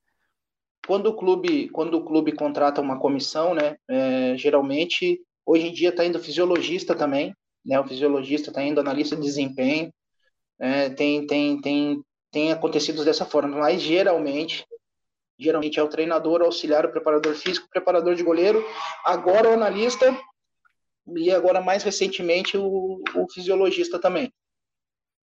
Quando 0.85 1.07
o 1.07 1.15
clube, 1.15 1.69
quando 1.69 1.95
o 1.95 2.03
clube 2.03 2.31
contrata 2.31 2.81
uma 2.81 2.99
comissão, 2.99 3.53
né, 3.53 3.75
é, 3.87 4.35
geralmente, 4.37 5.19
hoje 5.45 5.67
em 5.67 5.73
dia 5.73 5.89
está 5.89 6.05
indo 6.05 6.19
fisiologista 6.19 6.95
também, 6.95 7.33
né, 7.65 7.79
o 7.79 7.87
fisiologista 7.87 8.49
está 8.49 8.63
indo 8.63 8.79
analista 8.79 9.15
de 9.15 9.21
desempenho, 9.21 9.93
é, 10.59 10.89
tem, 10.89 11.25
tem, 11.25 11.61
tem, 11.61 12.03
tem 12.31 12.51
acontecido 12.51 13.05
dessa 13.05 13.25
forma, 13.25 13.57
mas 13.57 13.81
geralmente, 13.81 14.65
geralmente 15.39 15.79
é 15.79 15.83
o 15.83 15.87
treinador, 15.87 16.41
o 16.41 16.45
auxiliar, 16.45 16.85
o 16.85 16.91
preparador 16.91 17.33
físico, 17.33 17.65
o 17.67 17.69
preparador 17.69 18.13
de 18.13 18.23
goleiro, 18.23 18.63
agora 19.05 19.49
o 19.49 19.53
analista 19.53 20.15
e 21.15 21.31
agora 21.31 21.61
mais 21.61 21.81
recentemente 21.81 22.57
o, 22.57 23.01
o 23.15 23.27
fisiologista 23.31 23.97
também. 23.97 24.31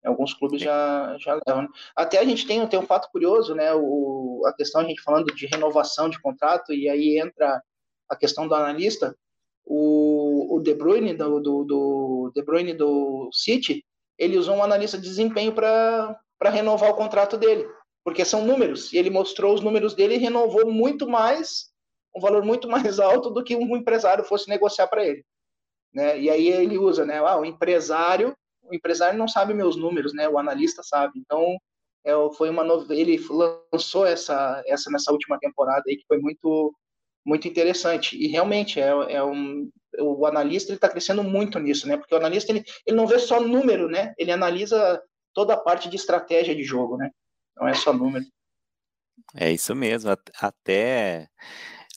Alguns 0.05 0.33
clubes 0.33 0.63
já, 0.63 1.17
já 1.19 1.39
levam. 1.47 1.65
Né? 1.65 1.69
Até 1.95 2.19
a 2.19 2.25
gente 2.25 2.47
tem, 2.47 2.65
tem 2.69 2.79
um 2.79 2.87
fato 2.87 3.11
curioso, 3.11 3.55
né? 3.55 3.75
O, 3.75 4.43
a 4.47 4.53
questão, 4.53 4.81
a 4.81 4.85
gente 4.85 5.03
falando 5.03 5.35
de 5.35 5.47
renovação 5.47 6.09
de 6.09 6.21
contrato, 6.21 6.73
e 6.73 6.89
aí 6.89 7.19
entra 7.19 7.61
a 8.09 8.17
questão 8.17 8.47
do 8.47 8.55
analista. 8.55 9.17
O, 9.65 10.57
o 10.57 10.61
De 10.61 10.75
Bruyne 10.75 11.13
do, 11.13 11.41
do, 11.41 11.65
do 11.65 12.33
De 12.33 12.43
Bruyne 12.43 12.73
do 12.73 13.29
City, 13.33 13.85
ele 14.17 14.39
usou 14.39 14.55
um 14.55 14.63
analista 14.63 14.97
de 14.97 15.09
desempenho 15.09 15.53
para 15.53 16.17
renovar 16.45 16.91
o 16.91 16.95
contrato 16.95 17.37
dele, 17.37 17.67
porque 18.07 18.25
são 18.25 18.47
números, 18.47 18.93
e 18.93 18.99
ele 18.99 19.11
mostrou 19.11 19.53
os 19.53 19.61
números 19.61 19.93
dele 19.93 20.15
e 20.15 20.19
renovou 20.19 20.71
muito 20.71 21.09
mais, 21.09 21.73
um 22.15 22.21
valor 22.21 22.45
muito 22.45 22.69
mais 22.69 23.01
alto 23.01 23.31
do 23.31 23.43
que 23.43 23.57
um 23.57 23.77
empresário 23.77 24.23
fosse 24.23 24.49
negociar 24.49 24.87
para 24.87 25.05
ele. 25.05 25.25
Né? 25.93 26.21
E 26.21 26.31
aí 26.31 26.47
ele 26.47 26.79
usa, 26.79 27.05
né? 27.05 27.19
Ah, 27.19 27.37
o 27.37 27.45
empresário, 27.45 28.33
o 28.63 28.73
empresário 28.73 29.19
não 29.19 29.27
sabe 29.27 29.53
meus 29.55 29.75
números, 29.75 30.15
né? 30.15 30.29
O 30.29 30.39
analista 30.39 30.85
sabe. 30.85 31.19
Então, 31.19 31.59
é, 32.05 32.13
foi 32.37 32.49
uma 32.49 32.63
novela, 32.63 32.95
ele 32.95 33.21
lançou 33.73 34.07
essa, 34.07 34.63
essa 34.69 34.89
nessa 34.89 35.11
última 35.11 35.37
temporada 35.41 35.83
aí 35.89 35.97
que 35.97 36.07
foi 36.07 36.19
muito 36.19 36.73
muito 37.25 37.49
interessante. 37.49 38.17
E 38.17 38.29
realmente 38.29 38.81
é, 38.81 38.87
é 39.15 39.25
um, 39.25 39.69
o 39.99 40.25
analista 40.27 40.73
está 40.73 40.89
crescendo 40.89 41.25
muito 41.25 41.59
nisso, 41.59 41.89
né? 41.89 41.97
Porque 41.97 42.15
o 42.15 42.19
analista 42.19 42.53
ele, 42.53 42.63
ele 42.87 42.97
não 42.97 43.09
vê 43.09 43.19
só 43.19 43.41
número, 43.41 43.89
né? 43.89 44.15
Ele 44.17 44.31
analisa 44.31 45.03
toda 45.35 45.55
a 45.55 45.61
parte 45.61 45.89
de 45.89 45.97
estratégia 45.97 46.55
de 46.55 46.63
jogo, 46.63 46.97
né? 46.97 47.11
Não 47.57 47.67
é 47.67 47.75
só 47.75 47.93
número. 47.93 48.25
É 49.35 49.51
isso 49.53 49.75
mesmo. 49.75 50.11
Até 50.41 51.29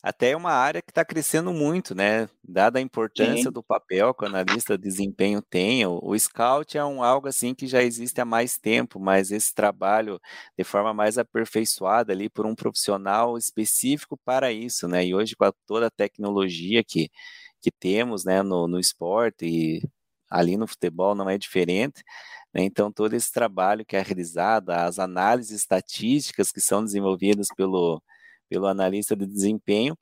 até 0.01 0.31
é 0.31 0.37
uma 0.37 0.53
área 0.53 0.81
que 0.81 0.91
está 0.91 1.03
crescendo 1.03 1.51
muito, 1.53 1.93
né? 1.93 2.29
Dada 2.41 2.79
a 2.79 2.81
importância 2.81 3.43
Sim. 3.43 3.51
do 3.51 3.61
papel 3.61 4.13
que 4.13 4.23
o 4.23 4.27
analista 4.27 4.77
de 4.77 4.83
desempenho 4.83 5.41
tem, 5.41 5.85
o, 5.85 5.99
o, 6.01 6.17
scout 6.17 6.77
é 6.77 6.85
um 6.85 7.03
algo 7.03 7.27
assim 7.27 7.53
que 7.53 7.67
já 7.67 7.83
existe 7.83 8.21
há 8.21 8.25
mais 8.25 8.57
tempo, 8.57 8.97
mas 8.97 9.29
esse 9.29 9.53
trabalho 9.53 10.17
de 10.57 10.63
forma 10.63 10.93
mais 10.93 11.17
aperfeiçoada 11.17 12.13
ali 12.13 12.29
por 12.29 12.45
um 12.45 12.55
profissional 12.55 13.37
específico 13.37 14.17
para 14.23 14.53
isso, 14.53 14.87
né? 14.87 15.05
E 15.05 15.13
hoje 15.13 15.35
com 15.35 15.43
a, 15.43 15.53
toda 15.67 15.87
a 15.87 15.91
tecnologia 15.91 16.81
que, 16.81 17.09
que 17.61 17.71
temos, 17.71 18.23
né, 18.23 18.41
no, 18.41 18.67
no 18.69 18.79
esporte 18.79 19.45
e 19.45 19.81
ali 20.29 20.55
no 20.57 20.67
futebol 20.67 21.13
não 21.13 21.29
é 21.29 21.37
diferente. 21.37 22.03
Né? 22.53 22.63
Então, 22.63 22.91
todo 22.91 23.13
esse 23.13 23.32
trabalho 23.32 23.86
que 23.86 23.96
é 23.96 24.01
realizado, 24.01 24.72
as 24.72 25.00
análises 25.00 25.51
estatísticas 25.62 26.51
que 26.51 26.62
são 26.62 26.84
desenvolvidas 26.84 27.48
pelo, 27.56 28.01
pelo 28.50 28.68
analista 28.68 29.15
de 29.15 29.25
desempenho, 29.25 29.98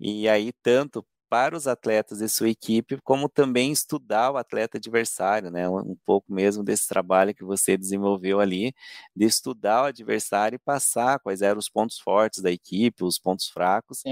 e 0.00 0.28
aí 0.28 0.52
tanto 0.62 1.04
para 1.28 1.56
os 1.56 1.66
atletas 1.68 2.18
de 2.18 2.28
sua 2.28 2.48
equipe, 2.48 2.98
como 3.04 3.28
também 3.28 3.70
estudar 3.70 4.30
o 4.30 4.36
atleta 4.38 4.78
adversário, 4.78 5.50
né? 5.50 5.68
Um 5.68 5.96
pouco 6.06 6.32
mesmo 6.32 6.64
desse 6.64 6.88
trabalho 6.88 7.34
que 7.34 7.44
você 7.44 7.76
desenvolveu 7.76 8.40
ali, 8.40 8.72
de 9.14 9.26
estudar 9.26 9.82
o 9.82 9.86
adversário 9.86 10.56
e 10.56 10.58
passar 10.58 11.18
quais 11.20 11.42
eram 11.42 11.58
os 11.58 11.68
pontos 11.68 11.98
fortes 11.98 12.42
da 12.42 12.50
equipe, 12.50 13.04
os 13.04 13.18
pontos 13.18 13.48
fracos, 13.48 14.02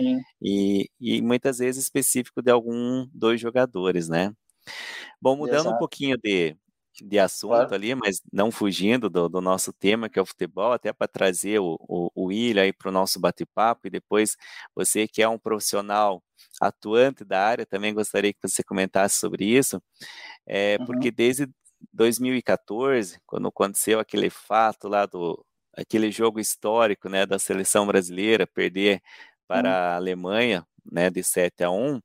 e, 0.42 0.90
e 1.00 1.23
muitas 1.23 1.59
vezes 1.59 1.85
específico 1.85 2.42
de 2.42 2.50
algum 2.50 3.06
dois 3.12 3.40
jogadores, 3.40 4.09
né? 4.09 4.33
Bom, 5.21 5.37
mudando 5.37 5.61
Exato. 5.61 5.76
um 5.76 5.78
pouquinho 5.78 6.18
de, 6.18 6.56
de 7.04 7.18
assunto 7.18 7.50
claro. 7.50 7.74
ali, 7.74 7.94
mas 7.94 8.22
não 8.32 8.50
fugindo 8.50 9.10
do, 9.10 9.28
do, 9.28 9.40
nosso 9.40 9.72
tema, 9.72 10.08
que 10.08 10.18
é 10.18 10.22
o 10.22 10.26
futebol, 10.26 10.72
até 10.72 10.92
para 10.92 11.08
trazer 11.08 11.58
o, 11.58 11.76
o, 11.80 12.10
o 12.14 12.24
William 12.26 12.62
aí 12.62 12.72
para 12.72 12.88
o 12.88 12.92
nosso 12.92 13.20
bate-papo, 13.20 13.86
e 13.86 13.90
depois 13.90 14.36
você 14.74 15.06
que 15.06 15.22
é 15.22 15.28
um 15.28 15.38
profissional 15.38 16.22
atuante 16.60 17.24
da 17.24 17.40
área, 17.44 17.66
também 17.66 17.94
gostaria 17.94 18.32
que 18.32 18.40
você 18.42 18.62
comentasse 18.62 19.18
sobre 19.18 19.44
isso, 19.44 19.80
é, 20.46 20.76
uhum. 20.80 20.86
porque 20.86 21.10
desde 21.10 21.48
2014, 21.92 23.18
quando 23.26 23.48
aconteceu 23.48 24.00
aquele 24.00 24.30
fato 24.30 24.88
lá 24.88 25.06
do 25.06 25.44
aquele 25.76 26.10
jogo 26.10 26.40
histórico, 26.40 27.08
né, 27.08 27.26
da 27.26 27.38
seleção 27.38 27.86
brasileira 27.86 28.46
perder 28.46 29.02
para 29.46 29.68
uhum. 29.68 29.74
a 29.74 29.96
Alemanha, 29.96 30.66
né, 30.90 31.10
de 31.10 31.22
7 31.22 31.64
a 31.64 31.70
1, 31.70 32.00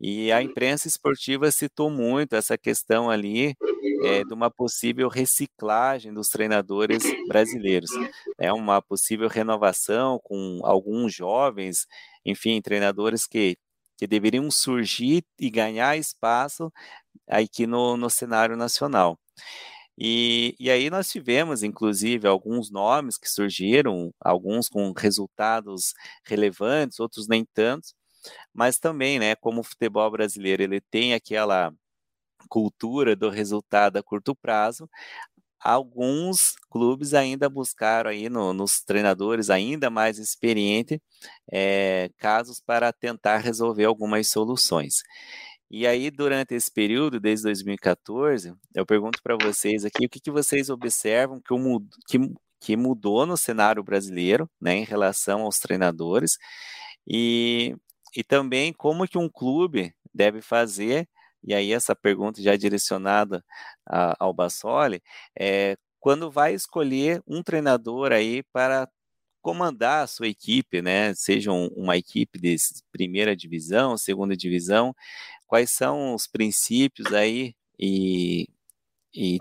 e 0.00 0.30
a 0.30 0.42
imprensa 0.42 0.88
esportiva 0.88 1.50
citou 1.50 1.88
muito 1.88 2.34
essa 2.34 2.58
questão 2.58 3.08
ali 3.08 3.56
é, 4.04 4.24
de 4.24 4.32
uma 4.32 4.50
possível 4.50 5.08
reciclagem 5.08 6.12
dos 6.12 6.28
treinadores 6.28 7.02
brasileiros. 7.28 7.90
É 8.38 8.52
uma 8.52 8.80
possível 8.82 9.28
renovação 9.28 10.20
com 10.22 10.60
alguns 10.62 11.14
jovens, 11.14 11.86
enfim, 12.24 12.60
treinadores 12.60 13.26
que, 13.26 13.56
que 13.96 14.06
deveriam 14.06 14.50
surgir 14.50 15.24
e 15.38 15.50
ganhar 15.50 15.96
espaço 15.96 16.72
aqui 17.28 17.66
no, 17.66 17.96
no 17.96 18.10
cenário 18.10 18.56
nacional. 18.56 19.18
E, 19.98 20.54
e, 20.60 20.70
aí 20.70 20.90
nós 20.90 21.08
tivemos, 21.08 21.62
inclusive, 21.62 22.28
alguns 22.28 22.70
nomes 22.70 23.16
que 23.16 23.30
surgiram, 23.30 24.12
alguns 24.20 24.68
com 24.68 24.92
resultados 24.92 25.94
relevantes, 26.24 27.00
outros 27.00 27.26
nem 27.26 27.46
tantos, 27.54 27.94
mas 28.52 28.78
também, 28.78 29.18
né, 29.18 29.34
como 29.36 29.60
o 29.60 29.64
futebol 29.64 30.10
brasileiro 30.10 30.62
ele 30.62 30.80
tem 30.80 31.14
aquela 31.14 31.72
cultura 32.48 33.16
do 33.16 33.30
resultado 33.30 33.96
a 33.98 34.02
curto 34.02 34.34
prazo, 34.34 34.88
alguns 35.60 36.54
clubes 36.70 37.14
ainda 37.14 37.48
buscaram 37.48 38.10
aí 38.10 38.28
no, 38.28 38.52
nos 38.52 38.82
treinadores 38.82 39.50
ainda 39.50 39.90
mais 39.90 40.18
experientes 40.18 40.98
é, 41.52 42.10
casos 42.18 42.60
para 42.60 42.92
tentar 42.92 43.38
resolver 43.38 43.84
algumas 43.84 44.28
soluções. 44.28 45.02
E 45.70 45.86
aí, 45.86 46.10
durante 46.10 46.54
esse 46.54 46.70
período, 46.70 47.18
desde 47.18 47.44
2014, 47.44 48.54
eu 48.74 48.86
pergunto 48.86 49.20
para 49.22 49.36
vocês 49.36 49.84
aqui 49.84 50.06
o 50.06 50.08
que, 50.08 50.20
que 50.20 50.30
vocês 50.30 50.70
observam 50.70 51.40
que, 51.40 51.54
que, 52.08 52.34
que 52.60 52.76
mudou 52.76 53.26
no 53.26 53.36
cenário 53.36 53.82
brasileiro, 53.82 54.48
né, 54.60 54.76
em 54.76 54.84
relação 54.84 55.42
aos 55.42 55.58
treinadores, 55.58 56.38
e, 57.06 57.74
e 58.16 58.22
também 58.22 58.72
como 58.72 59.08
que 59.08 59.18
um 59.18 59.28
clube 59.28 59.92
deve 60.14 60.40
fazer 60.40 61.08
e 61.46 61.54
aí 61.54 61.72
essa 61.72 61.94
pergunta 61.94 62.42
já 62.42 62.56
direcionada 62.56 63.44
a, 63.86 64.16
ao 64.24 64.32
Bassoli, 64.34 65.02
é 65.38 65.76
quando 66.00 66.30
vai 66.30 66.54
escolher 66.54 67.22
um 67.26 67.42
treinador 67.42 68.12
aí 68.12 68.42
para 68.52 68.88
comandar 69.42 70.04
a 70.04 70.06
sua 70.06 70.28
equipe, 70.28 70.82
né? 70.82 71.14
Seja 71.14 71.52
um, 71.52 71.68
uma 71.76 71.96
equipe 71.96 72.38
de 72.38 72.56
primeira 72.92 73.36
divisão, 73.36 73.96
segunda 73.98 74.36
divisão, 74.36 74.94
quais 75.46 75.70
são 75.70 76.14
os 76.14 76.26
princípios 76.26 77.12
aí 77.12 77.54
e, 77.78 78.48
e 79.14 79.38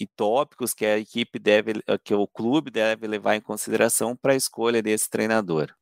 e 0.00 0.06
tópicos 0.06 0.72
que 0.74 0.86
a 0.86 0.98
equipe 0.98 1.38
deve, 1.38 1.74
que 2.02 2.14
o 2.14 2.26
clube 2.26 2.70
deve 2.70 3.06
levar 3.06 3.36
em 3.36 3.40
consideração 3.40 4.16
para 4.16 4.32
a 4.32 4.36
escolha 4.36 4.82
desse 4.82 5.08
treinador. 5.10 5.74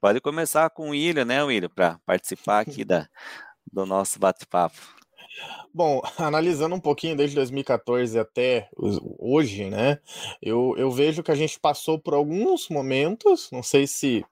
Pode 0.00 0.20
começar 0.20 0.70
com 0.70 0.88
o 0.88 0.90
William, 0.90 1.24
né, 1.24 1.42
William, 1.42 1.68
para 1.68 1.98
participar 2.06 2.60
aqui 2.60 2.84
da, 2.86 3.08
do 3.72 3.86
nosso 3.86 4.18
bate-papo. 4.18 4.98
Bom, 5.72 6.00
analisando 6.18 6.74
um 6.74 6.80
pouquinho 6.80 7.16
desde 7.16 7.36
2014 7.36 8.18
até 8.18 8.68
hoje, 9.18 9.66
né, 9.66 9.98
eu, 10.42 10.74
eu 10.76 10.90
vejo 10.90 11.22
que 11.22 11.30
a 11.30 11.36
gente 11.36 11.58
passou 11.60 11.98
por 11.98 12.14
alguns 12.14 12.68
momentos, 12.68 13.48
não 13.52 13.62
sei 13.62 13.86
se 13.86 14.24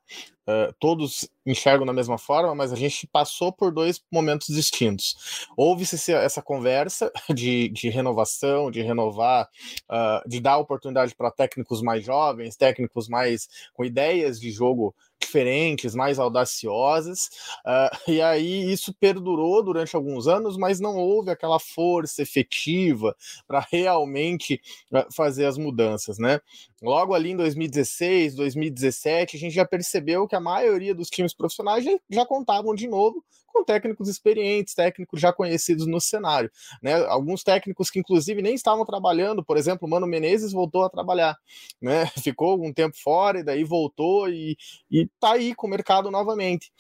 uh, 0.47 0.75
todos 0.81 1.29
enxergam 1.45 1.87
da 1.87 1.93
mesma 1.93 2.19
forma, 2.19 2.55
mas 2.55 2.73
a 2.73 2.77
gente 2.77 3.07
passou 3.07 3.53
por 3.53 3.73
dois 3.73 4.03
momentos 4.11 4.49
distintos. 4.49 5.47
Houve-se 5.57 6.13
essa 6.13 6.43
conversa 6.43 7.13
de, 7.35 7.69
de 7.69 7.89
renovação, 7.89 8.71
de 8.71 8.83
renovar, 8.83 9.49
uh, 9.91 10.29
de 10.29 10.41
dar 10.41 10.59
oportunidade 10.59 11.15
para 11.15 11.31
técnicos 11.31 11.83
mais 11.83 12.05
jovens, 12.05 12.57
técnicos 12.57 13.09
mais 13.09 13.49
com 13.75 13.85
ideias 13.85 14.41
de 14.41 14.51
jogo 14.51 14.95
diferentes, 15.21 15.95
mais 15.95 16.19
audaciosas, 16.19 17.29
uh, 17.67 17.91
e 18.11 18.21
aí 18.23 18.71
isso 18.71 18.95
perdurou 18.95 19.63
durante 19.63 19.97
alguns 19.97 20.27
anos, 20.27 20.57
mas 20.57 20.81
não 20.81 20.97
houve 20.97 21.31
aquela 21.31 21.59
força 21.59 22.23
efetiva 22.23 23.15
para 23.47 23.67
realmente 23.71 24.61
uh, 24.93 25.13
fazer 25.15 25.47
as 25.47 25.59
mudanças, 25.59 26.19
né? 26.19 26.41
Logo 26.83 27.15
ali 27.15 27.31
em 27.31 27.37
2016, 27.37 28.35
2017, 28.35 29.37
a 29.37 29.41
gente 29.41 29.55
já 29.55 29.65
percebeu 29.65 30.27
que 30.29 30.37
a 30.37 30.41
maioria 30.41 30.95
dos 30.95 31.09
times 31.09 31.35
profissionais 31.35 31.85
já, 31.85 31.99
já 32.11 32.27
contavam 32.27 32.75
de 32.75 32.87
novo 32.87 33.25
com 33.57 33.65
técnicos 33.65 34.09
experientes, 34.09 34.75
técnicos 34.75 35.21
já 35.21 35.33
conhecidos 35.33 35.87
no 35.87 36.01
cenário. 36.01 36.51
Né? 36.83 36.95
Alguns 37.07 37.43
técnicos 37.43 37.91
que, 37.91 37.99
inclusive, 37.99 38.43
nem 38.43 38.55
estavam 38.55 38.85
trabalhando, 38.85 39.43
por 39.43 39.57
exemplo, 39.57 39.87
o 39.87 39.91
Mano 39.91 40.07
Menezes 40.07 40.53
voltou 40.53 40.85
a 40.85 40.91
trabalhar, 40.91 41.37
né? 41.81 42.07
ficou 42.23 42.51
algum 42.51 42.73
tempo 42.73 42.97
fora 42.97 43.41
e 43.41 43.43
daí 43.43 43.65
voltou 43.65 44.29
e, 44.29 44.57
e 44.91 45.07
tá 45.19 45.33
aí 45.33 45.55
com 45.55 45.67
o 45.67 45.71
mercado 45.71 46.11
novamente 46.11 46.71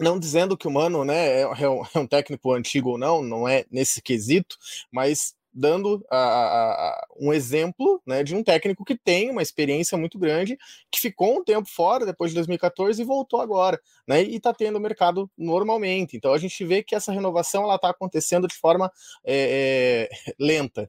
não 0.00 0.16
dizendo 0.16 0.56
que 0.56 0.68
o 0.68 0.70
Mano 0.70 1.04
né, 1.04 1.40
é, 1.40 1.42
é 1.42 1.98
um 1.98 2.06
técnico 2.06 2.52
antigo 2.52 2.90
ou 2.90 2.98
não, 2.98 3.20
não 3.20 3.48
é 3.48 3.64
nesse 3.68 4.00
quesito, 4.00 4.56
mas 4.92 5.34
dando 5.58 6.06
a, 6.08 6.18
a, 6.18 7.06
um 7.18 7.32
exemplo 7.32 8.00
né, 8.06 8.22
de 8.22 8.34
um 8.34 8.44
técnico 8.44 8.84
que 8.84 8.96
tem 8.96 9.28
uma 9.28 9.42
experiência 9.42 9.98
muito 9.98 10.16
grande, 10.16 10.56
que 10.88 11.00
ficou 11.00 11.36
um 11.36 11.44
tempo 11.44 11.68
fora 11.68 12.06
depois 12.06 12.30
de 12.30 12.36
2014 12.36 13.02
e 13.02 13.04
voltou 13.04 13.40
agora, 13.40 13.80
né, 14.06 14.22
e 14.22 14.36
está 14.36 14.54
tendo 14.54 14.76
o 14.76 14.80
mercado 14.80 15.28
normalmente. 15.36 16.16
Então 16.16 16.32
a 16.32 16.38
gente 16.38 16.64
vê 16.64 16.80
que 16.82 16.94
essa 16.94 17.10
renovação 17.10 17.74
está 17.74 17.90
acontecendo 17.90 18.46
de 18.46 18.54
forma 18.54 18.90
é, 19.24 20.08
é, 20.08 20.32
lenta. 20.38 20.88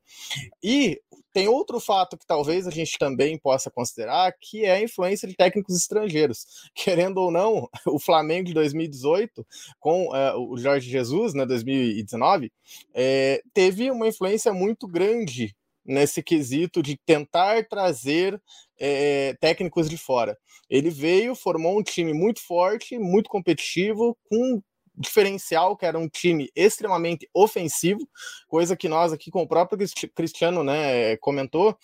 E 0.64 1.02
tem 1.34 1.48
outro 1.48 1.80
fato 1.80 2.18
que 2.18 2.26
talvez 2.26 2.68
a 2.68 2.72
gente 2.72 2.98
também 2.98 3.38
possa 3.38 3.70
considerar, 3.70 4.34
que 4.40 4.66
é 4.66 4.72
a 4.72 4.82
influência 4.82 5.28
de 5.28 5.36
técnicos 5.36 5.76
estrangeiros. 5.76 6.46
Querendo 6.76 7.18
ou 7.18 7.32
não, 7.32 7.70
o 7.86 8.00
Flamengo 8.00 8.48
de 8.48 8.54
2018, 8.54 9.46
com 9.80 10.08
uh, 10.08 10.52
o 10.52 10.58
Jorge 10.58 10.90
Jesus, 10.90 11.34
né, 11.34 11.46
2019, 11.46 12.52
é, 12.94 13.42
teve 13.54 13.92
uma 13.92 14.08
influência 14.08 14.54
muito 14.54 14.88
grande 14.88 15.56
nesse 15.86 16.22
quesito 16.22 16.84
de 16.84 16.98
tentar 17.06 17.68
trazer 17.68 18.40
é, 18.80 19.36
técnicos 19.40 19.90
de 19.90 19.98
fora. 19.98 20.38
Ele 20.70 20.90
veio, 20.90 21.34
formou 21.36 21.80
um 21.80 21.84
time 21.84 22.14
muito 22.14 22.46
forte, 22.46 22.98
muito 23.00 23.30
competitivo, 23.30 24.16
com 24.30 24.62
diferencial, 25.00 25.78
que 25.78 25.86
era 25.86 25.98
um 25.98 26.10
time 26.10 26.50
extremamente 26.56 27.28
ofensivo, 27.34 28.08
coisa 28.48 28.76
que 28.76 28.90
nós 28.90 29.14
aqui 29.14 29.32
com 29.32 29.42
o 29.42 29.48
próprio 29.48 29.88
Cristiano 30.14 30.64
né, 30.64 31.16
comentou, 31.18 31.78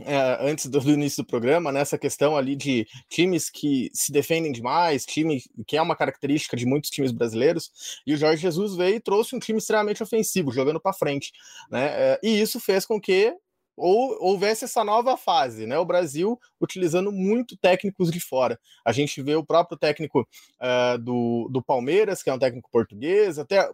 é, 0.00 0.38
antes 0.40 0.66
do, 0.66 0.80
do, 0.80 0.90
início 0.90 1.22
do 1.22 1.26
programa, 1.26 1.70
nessa 1.70 1.96
questão 1.96 2.36
ali 2.36 2.56
de 2.56 2.84
times 3.08 3.48
que 3.48 3.90
se 3.92 4.10
defendem 4.10 4.50
demais, 4.50 5.04
time 5.04 5.40
que 5.66 5.76
é 5.76 5.82
uma 5.82 5.94
característica 5.94 6.56
de 6.56 6.66
muitos 6.66 6.90
times 6.90 7.12
brasileiros, 7.12 8.00
e 8.04 8.12
o 8.12 8.16
Jorge 8.16 8.42
Jesus 8.42 8.74
veio 8.74 8.96
e 8.96 9.00
trouxe 9.00 9.36
um 9.36 9.38
time 9.38 9.58
extremamente 9.58 10.02
ofensivo, 10.02 10.50
jogando 10.50 10.80
para 10.80 10.92
frente, 10.92 11.32
né? 11.70 11.86
É, 11.86 12.20
e 12.24 12.40
isso 12.40 12.58
fez 12.58 12.84
com 12.84 13.00
que 13.00 13.36
ou 13.76 14.16
houvesse 14.20 14.64
essa 14.64 14.84
nova 14.84 15.16
fase, 15.16 15.66
né? 15.66 15.78
O 15.78 15.84
Brasil 15.84 16.38
utilizando 16.60 17.10
muito 17.10 17.56
técnicos 17.56 18.10
de 18.10 18.20
fora. 18.20 18.58
A 18.84 18.92
gente 18.92 19.20
vê 19.22 19.34
o 19.34 19.44
próprio 19.44 19.78
técnico 19.78 20.20
uh, 20.20 20.98
do, 20.98 21.48
do 21.50 21.62
Palmeiras, 21.62 22.22
que 22.22 22.30
é 22.30 22.34
um 22.34 22.38
técnico 22.38 22.70
português, 22.70 23.38
até 23.38 23.70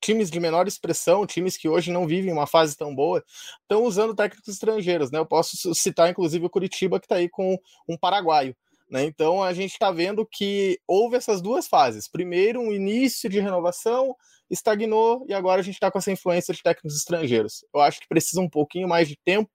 times 0.00 0.30
de 0.30 0.38
menor 0.38 0.66
expressão, 0.66 1.26
times 1.26 1.56
que 1.56 1.68
hoje 1.68 1.90
não 1.90 2.06
vivem 2.06 2.32
uma 2.32 2.46
fase 2.46 2.76
tão 2.76 2.94
boa, 2.94 3.24
estão 3.62 3.84
usando 3.84 4.14
técnicos 4.14 4.48
estrangeiros, 4.48 5.10
né? 5.10 5.18
Eu 5.18 5.26
posso 5.26 5.74
citar, 5.74 6.10
inclusive, 6.10 6.44
o 6.44 6.50
Curitiba, 6.50 7.00
que 7.00 7.06
está 7.06 7.16
aí 7.16 7.28
com 7.28 7.58
um 7.88 7.96
paraguaio. 7.96 8.54
Né? 8.90 9.04
Então 9.04 9.42
a 9.42 9.52
gente 9.52 9.72
está 9.72 9.90
vendo 9.90 10.26
que 10.26 10.78
houve 10.86 11.16
essas 11.16 11.40
duas 11.40 11.66
fases. 11.66 12.06
Primeiro, 12.06 12.60
um 12.60 12.72
início 12.72 13.28
de 13.30 13.40
renovação, 13.40 14.14
estagnou, 14.50 15.24
e 15.28 15.34
agora 15.34 15.60
a 15.60 15.64
gente 15.64 15.74
está 15.74 15.90
com 15.90 15.98
essa 15.98 16.12
influência 16.12 16.54
de 16.54 16.62
técnicos 16.62 16.96
estrangeiros. 16.96 17.64
Eu 17.74 17.80
acho 17.80 18.00
que 18.00 18.08
precisa 18.08 18.40
um 18.40 18.48
pouquinho 18.48 18.88
mais 18.88 19.08
de 19.08 19.16
tempo 19.24 19.50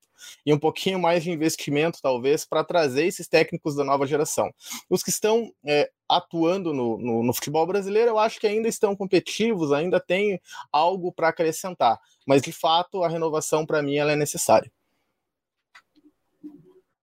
e 0.46 0.54
um 0.54 0.60
pouquinho 0.60 1.00
mais 1.00 1.24
de 1.24 1.32
investimento, 1.32 2.00
talvez, 2.02 2.46
para 2.46 2.64
trazer 2.64 3.06
esses 3.06 3.28
técnicos 3.28 3.76
da 3.76 3.84
nova 3.84 4.06
geração. 4.06 4.52
Os 4.90 5.02
que 5.04 5.10
estão 5.10 5.52
é, 5.66 5.90
atuando 6.08 6.74
no, 6.74 6.98
no, 6.98 7.24
no, 7.24 7.34
futebol 7.34 7.66
brasileiro, 7.66 8.10
eu 8.10 8.20
acho 8.20 8.40
que 8.40 8.48
ainda 8.48 8.68
estão 8.68 8.96
competitivos, 8.96 9.72
ainda 9.72 10.00
tem 10.00 10.40
algo 10.72 11.12
para 11.12 11.30
acrescentar, 11.30 12.00
mas 12.28 12.42
de 12.42 12.52
fato 12.52 13.04
a 13.04 13.08
renovação, 13.08 13.66
para 13.66 13.82
mim, 13.82 13.96
ela 13.96 14.12
é 14.12 14.16
necessária. 14.16 14.72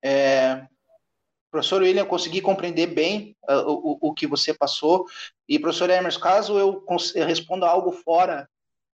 É, 0.03 0.67
professor 1.57 1.81
William, 1.81 2.03
eu 2.03 2.07
consegui 2.07 2.43
compreender 2.43 2.89
bem 2.89 3.35
uh, 3.49 3.63
o, 3.67 3.99
o 4.09 4.15
que 4.15 4.27
você 4.27 4.53
passou. 4.53 5.07
E, 5.49 5.59
professor 5.59 5.89
Emerson, 5.89 6.21
caso 6.21 6.59
eu, 6.59 6.85
eu 7.15 7.27
responda 7.27 7.67
algo 7.67 7.93
fora, 7.93 8.47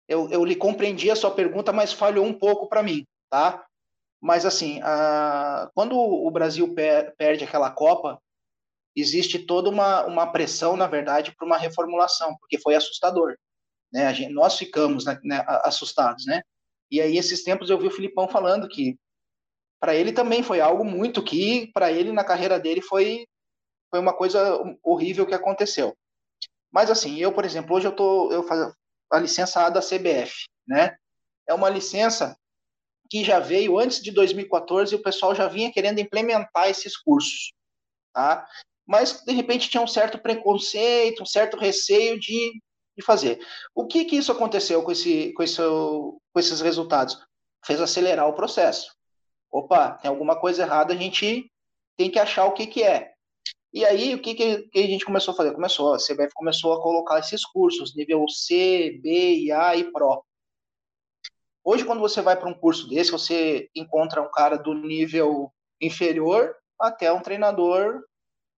eu, 0.09 0.31
eu 0.31 0.45
lhe 0.45 0.55
compreendi 0.55 1.11
a 1.11 1.17
sua 1.17 1.33
pergunta, 1.33 1.73
mas 1.73 1.93
falhou 1.93 2.25
um 2.25 2.33
pouco 2.33 2.69
para 2.69 2.83
mim, 2.83 3.05
tá? 3.29 3.65
Mas, 4.21 4.47
assim, 4.47 4.79
uh, 4.81 5.69
quando 5.75 5.99
o 5.99 6.31
Brasil 6.31 6.73
per 6.73 7.13
perde 7.17 7.43
aquela 7.43 7.71
Copa, 7.71 8.21
existe 8.95 9.41
toda 9.41 9.69
uma, 9.69 10.05
uma 10.05 10.31
pressão, 10.31 10.77
na 10.77 10.87
verdade, 10.87 11.35
para 11.37 11.47
uma 11.47 11.59
reformulação, 11.59 12.37
porque 12.39 12.59
foi 12.59 12.77
assustador. 12.77 13.37
Né? 13.93 14.15
Gente, 14.15 14.33
nós 14.33 14.57
ficamos 14.57 15.05
né, 15.05 15.19
né, 15.25 15.45
assustados, 15.65 16.27
né? 16.27 16.43
E 16.89 17.01
aí, 17.01 17.17
esses 17.17 17.43
tempos, 17.43 17.71
eu 17.71 17.79
vi 17.79 17.89
o 17.89 17.91
Filipão 17.93 18.29
falando 18.29 18.69
que 18.69 18.97
para 19.83 19.97
ele 19.97 20.13
também 20.13 20.45
foi 20.45 20.61
algo 20.61 20.85
muito 20.85 21.25
que, 21.25 21.67
para 21.75 21.91
ele, 21.91 22.13
na 22.13 22.23
carreira 22.23 22.61
dele, 22.61 22.81
foi, 22.81 23.27
foi 23.91 23.99
uma 23.99 24.13
coisa 24.13 24.63
horrível 24.81 25.27
que 25.27 25.35
aconteceu. 25.35 25.93
Mas, 26.71 26.89
assim, 26.89 27.19
eu, 27.19 27.33
por 27.33 27.45
exemplo, 27.45 27.75
hoje 27.75 27.89
eu 27.89 27.93
tô 27.93 28.31
eu 28.31 28.45
faço 28.45 28.73
a 29.11 29.19
licença 29.19 29.67
A 29.67 29.71
da 29.71 29.81
CBF, 29.81 30.47
né? 30.69 30.97
É 31.49 31.53
uma 31.53 31.69
licença 31.69 32.37
que 33.11 33.25
já 33.25 33.41
veio 33.41 33.77
antes 33.77 34.01
de 34.01 34.13
2014 34.13 34.95
e 34.95 34.99
o 34.99 35.03
pessoal 35.03 35.35
já 35.35 35.49
vinha 35.49 35.73
querendo 35.73 35.99
implementar 35.99 36.71
esses 36.71 36.97
cursos, 36.97 37.53
tá? 38.13 38.47
Mas 38.87 39.25
de 39.25 39.33
repente 39.33 39.69
tinha 39.69 39.83
um 39.83 39.89
certo 39.89 40.17
preconceito, 40.17 41.25
um 41.25 41.27
certo 41.27 41.57
receio 41.57 42.21
de, 42.21 42.53
de 42.97 43.05
fazer. 43.05 43.45
O 43.75 43.89
que 43.89 44.05
que 44.05 44.17
isso 44.17 44.31
aconteceu 44.31 44.81
com 44.85 44.93
esse, 44.93 45.33
com 45.33 45.43
esse 45.43 45.61
com 45.61 46.39
esses 46.39 46.61
resultados? 46.61 47.19
Fez 47.67 47.81
acelerar 47.81 48.29
o 48.29 48.35
processo. 48.35 49.02
Opa, 49.53 49.93
tem 49.93 50.09
alguma 50.09 50.35
coisa 50.35 50.63
errada, 50.63 50.95
a 50.95 50.97
gente 50.97 51.53
tem 51.97 52.11
que 52.11 52.19
achar 52.19 52.47
o 52.47 52.53
que 52.53 52.67
que 52.67 52.83
é. 52.83 53.13
E 53.73 53.85
aí, 53.85 54.15
o 54.15 54.21
que, 54.21 54.35
que, 54.35 54.69
a 54.75 54.87
gente 54.87 55.05
começou 55.05 55.33
a 55.33 55.37
fazer? 55.37 55.53
Começou, 55.53 55.95
a 55.95 55.99
CBF 55.99 56.33
começou 56.35 56.73
a 56.73 56.83
colocar 56.83 57.19
esses 57.19 57.45
cursos, 57.45 57.95
nível 57.95 58.27
C, 58.29 58.99
B, 59.03 59.51
A 59.53 59.77
e 59.77 59.91
Pro. 59.93 60.25
Hoje, 61.65 61.85
quando 61.85 62.01
você 62.01 62.21
vai 62.21 62.37
para 62.37 62.49
um 62.49 62.55
curso 62.55 62.89
desse, 62.89 63.11
você 63.11 63.71
encontra 63.75 64.21
um 64.21 64.31
cara 64.31 64.57
do 64.57 64.75
nível 64.75 65.53
inferior 65.81 66.55
até 66.79 67.13
um 67.13 67.21
treinador 67.21 68.03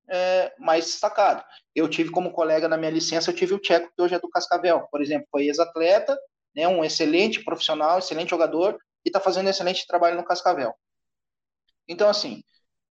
é, 0.09 0.53
mais 0.59 0.87
destacado. 0.87 1.45
Eu 1.75 1.89
tive 1.89 2.11
como 2.11 2.33
colega 2.33 2.69
na 2.69 2.77
minha 2.77 2.91
licença, 2.91 3.31
eu 3.31 3.35
tive 3.35 3.55
o 3.55 3.59
Tcheco, 3.59 3.93
que 3.95 4.03
hoje 4.03 4.15
é 4.15 4.19
do 4.19 4.29
Cascavel, 4.29 4.87
por 4.91 5.03
exemplo, 5.03 5.29
foi 5.31 5.47
ex-atleta, 5.47 6.19
né, 6.55 6.67
um 6.67 6.85
excelente 6.85 7.43
profissional, 7.45 7.99
excelente 7.99 8.31
jogador, 8.31 8.79
e 9.05 9.09
está 9.09 9.21
fazendo 9.21 9.49
excelente 9.49 9.87
trabalho 9.87 10.17
no 10.17 10.25
Cascavel. 10.25 10.75
Então, 11.89 12.09
assim, 12.09 12.43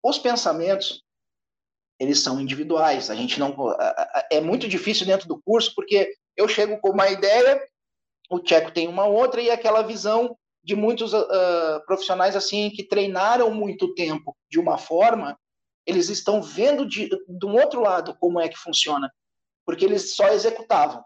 os 0.04 0.18
pensamentos, 0.18 1.04
eles 2.00 2.20
são 2.20 2.40
individuais. 2.40 3.10
A 3.10 3.16
gente 3.16 3.40
não. 3.40 3.56
É 4.32 4.40
muito 4.40 4.68
difícil 4.68 5.06
dentro 5.06 5.28
do 5.28 5.42
curso, 5.42 5.74
porque 5.76 6.14
eu 6.36 6.48
chego 6.48 6.80
com 6.80 6.90
uma 6.92 7.10
ideia 7.10 7.62
o 8.30 8.40
Tcheco 8.40 8.72
tem 8.72 8.88
uma 8.88 9.06
outra 9.06 9.42
e 9.42 9.50
aquela 9.50 9.82
visão 9.82 10.38
de 10.64 10.76
muitos 10.76 11.14
uh, 11.14 11.26
profissionais 11.86 12.36
assim 12.36 12.70
que 12.70 12.84
treinaram 12.84 13.52
muito 13.52 13.94
tempo 13.96 14.38
de 14.50 14.60
uma 14.60 14.78
forma, 14.78 15.38
eles 15.86 16.10
estão 16.10 16.42
vendo 16.42 16.88
de, 16.88 17.10
de 17.10 17.46
um 17.46 17.56
outro 17.56 17.82
lado 17.82 18.16
como 18.20 18.40
é 18.40 18.48
que 18.48 18.58
funciona, 18.58 19.12
porque 19.66 19.84
eles 19.84 20.16
só 20.16 20.28
executavam. 20.28 21.04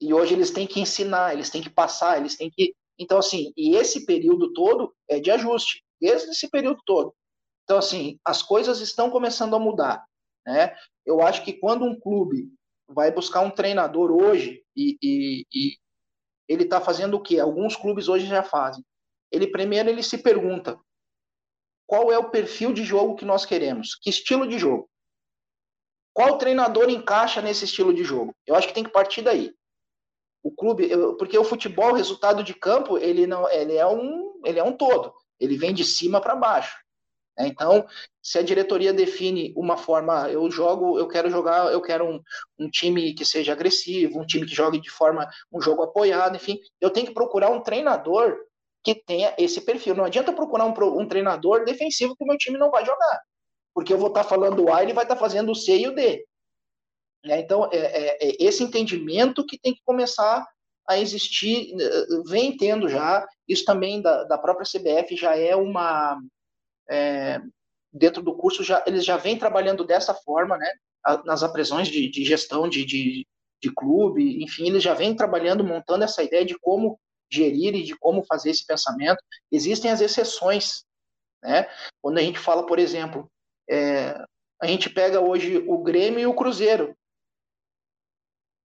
E 0.00 0.12
hoje 0.12 0.34
eles 0.34 0.50
têm 0.50 0.66
que 0.66 0.80
ensinar, 0.80 1.32
eles 1.32 1.48
têm 1.48 1.62
que 1.62 1.70
passar, 1.70 2.18
eles 2.18 2.36
têm 2.36 2.50
que 2.50 2.74
Então, 2.98 3.18
assim, 3.18 3.52
e 3.56 3.74
esse 3.74 4.04
período 4.04 4.52
todo 4.52 4.94
é 5.08 5.18
de 5.18 5.30
ajuste, 5.30 5.82
desde 6.00 6.30
esse 6.30 6.48
período 6.48 6.80
todo. 6.84 7.14
Então, 7.64 7.78
assim, 7.78 8.18
as 8.24 8.42
coisas 8.42 8.80
estão 8.80 9.10
começando 9.10 9.54
a 9.54 9.58
mudar. 9.58 10.04
Né? 10.46 10.74
Eu 11.04 11.20
acho 11.20 11.44
que 11.44 11.52
quando 11.52 11.84
um 11.84 11.98
clube 11.98 12.50
vai 12.88 13.10
buscar 13.12 13.40
um 13.40 13.50
treinador 13.50 14.10
hoje 14.10 14.64
e, 14.74 14.96
e, 15.02 15.46
e 15.52 15.78
ele 16.48 16.64
está 16.64 16.80
fazendo 16.80 17.14
o 17.14 17.22
que? 17.22 17.38
Alguns 17.38 17.76
clubes 17.76 18.08
hoje 18.08 18.26
já 18.26 18.42
fazem. 18.42 18.82
Ele 19.30 19.46
primeiro 19.46 19.90
ele 19.90 20.02
se 20.02 20.16
pergunta 20.16 20.78
qual 21.86 22.10
é 22.10 22.18
o 22.18 22.30
perfil 22.30 22.72
de 22.72 22.84
jogo 22.84 23.14
que 23.14 23.24
nós 23.24 23.44
queremos, 23.44 23.94
que 23.94 24.10
estilo 24.10 24.46
de 24.46 24.58
jogo. 24.58 24.88
Qual 26.14 26.36
treinador 26.38 26.90
encaixa 26.90 27.40
nesse 27.40 27.64
estilo 27.64 27.94
de 27.94 28.02
jogo? 28.02 28.34
Eu 28.46 28.54
acho 28.54 28.68
que 28.68 28.74
tem 28.74 28.84
que 28.84 28.90
partir 28.90 29.22
daí. 29.22 29.54
O 30.42 30.50
clube, 30.50 30.88
porque 31.18 31.38
o 31.38 31.44
futebol, 31.44 31.90
o 31.90 31.94
resultado 31.94 32.42
de 32.42 32.54
campo, 32.54 32.98
ele 32.98 33.26
não, 33.26 33.48
ele 33.50 33.74
é 33.74 33.86
um, 33.86 34.40
ele 34.44 34.58
é 34.58 34.64
um 34.64 34.76
todo. 34.76 35.14
Ele 35.40 35.56
vem 35.56 35.72
de 35.72 35.84
cima 35.84 36.20
para 36.20 36.34
baixo. 36.34 36.76
Né? 37.38 37.46
Então, 37.46 37.86
se 38.22 38.38
a 38.38 38.42
diretoria 38.42 38.92
define 38.92 39.52
uma 39.56 39.76
forma, 39.76 40.28
eu 40.30 40.50
jogo, 40.50 40.98
eu 40.98 41.06
quero 41.06 41.30
jogar, 41.30 41.72
eu 41.72 41.80
quero 41.80 42.04
um, 42.04 42.20
um, 42.58 42.68
time 42.68 43.14
que 43.14 43.24
seja 43.24 43.52
agressivo, 43.52 44.20
um 44.20 44.26
time 44.26 44.44
que 44.44 44.54
jogue 44.54 44.80
de 44.80 44.90
forma, 44.90 45.28
um 45.52 45.60
jogo 45.60 45.82
apoiado, 45.82 46.36
enfim, 46.36 46.58
eu 46.80 46.90
tenho 46.90 47.06
que 47.06 47.14
procurar 47.14 47.50
um 47.50 47.62
treinador 47.62 48.36
que 48.82 48.94
tenha 48.94 49.34
esse 49.38 49.60
perfil. 49.60 49.94
Não 49.94 50.04
adianta 50.04 50.32
procurar 50.32 50.64
um, 50.66 51.00
um 51.00 51.06
treinador 51.06 51.64
defensivo 51.64 52.16
que 52.16 52.24
o 52.24 52.26
meu 52.26 52.36
time 52.36 52.58
não 52.58 52.70
vai 52.70 52.84
jogar, 52.84 53.22
porque 53.74 53.92
eu 53.92 53.98
vou 53.98 54.08
estar 54.08 54.24
tá 54.24 54.28
falando 54.28 54.64
o 54.64 54.72
A, 54.72 54.82
ele 54.82 54.92
vai 54.92 55.04
estar 55.04 55.14
tá 55.14 55.20
fazendo 55.20 55.52
o 55.52 55.54
C 55.54 55.78
e 55.78 55.88
o 55.88 55.94
D. 55.94 56.26
Né? 57.24 57.40
Então, 57.40 57.68
é, 57.72 57.76
é, 57.78 58.28
é 58.28 58.36
esse 58.40 58.62
entendimento 58.62 59.44
que 59.44 59.58
tem 59.58 59.74
que 59.74 59.82
começar 59.84 60.46
a 60.88 60.98
existir, 60.98 61.74
vem 62.26 62.56
tendo 62.56 62.88
já, 62.88 63.26
isso 63.46 63.64
também 63.64 64.00
da, 64.00 64.24
da 64.24 64.38
própria 64.38 64.66
CBF 64.66 65.14
já 65.16 65.36
é 65.36 65.54
uma, 65.54 66.18
é, 66.88 67.40
dentro 67.92 68.22
do 68.22 68.34
curso 68.34 68.64
já 68.64 68.82
eles 68.86 69.04
já 69.04 69.16
vêm 69.16 69.38
trabalhando 69.38 69.84
dessa 69.84 70.14
forma, 70.14 70.56
né? 70.56 70.70
Nas 71.24 71.42
apresões 71.42 71.88
de, 71.88 72.10
de 72.10 72.24
gestão 72.24 72.68
de, 72.68 72.84
de, 72.84 73.26
de, 73.62 73.72
clube, 73.74 74.42
enfim, 74.42 74.66
eles 74.66 74.82
já 74.82 74.94
vêm 74.94 75.14
trabalhando, 75.14 75.64
montando 75.64 76.04
essa 76.04 76.22
ideia 76.22 76.44
de 76.44 76.58
como 76.58 76.98
gerir 77.30 77.74
e 77.74 77.82
de 77.82 77.96
como 77.96 78.24
fazer 78.24 78.50
esse 78.50 78.66
pensamento. 78.66 79.22
Existem 79.50 79.90
as 79.90 80.00
exceções, 80.00 80.84
né? 81.42 81.68
Quando 82.02 82.18
a 82.18 82.22
gente 82.22 82.38
fala, 82.38 82.66
por 82.66 82.78
exemplo, 82.78 83.30
é, 83.70 84.18
a 84.60 84.66
gente 84.66 84.90
pega 84.90 85.20
hoje 85.20 85.58
o 85.66 85.78
Grêmio 85.82 86.20
e 86.20 86.26
o 86.26 86.34
Cruzeiro, 86.34 86.94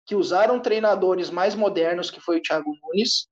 que 0.10 0.16
usaram 0.16 0.60
treinadores 0.60 1.30
mais 1.30 1.54
modernos, 1.54 2.10
que 2.10 2.20
foi 2.20 2.38
o 2.38 2.42
Thiago 2.42 2.76
Nunes, 2.82 3.28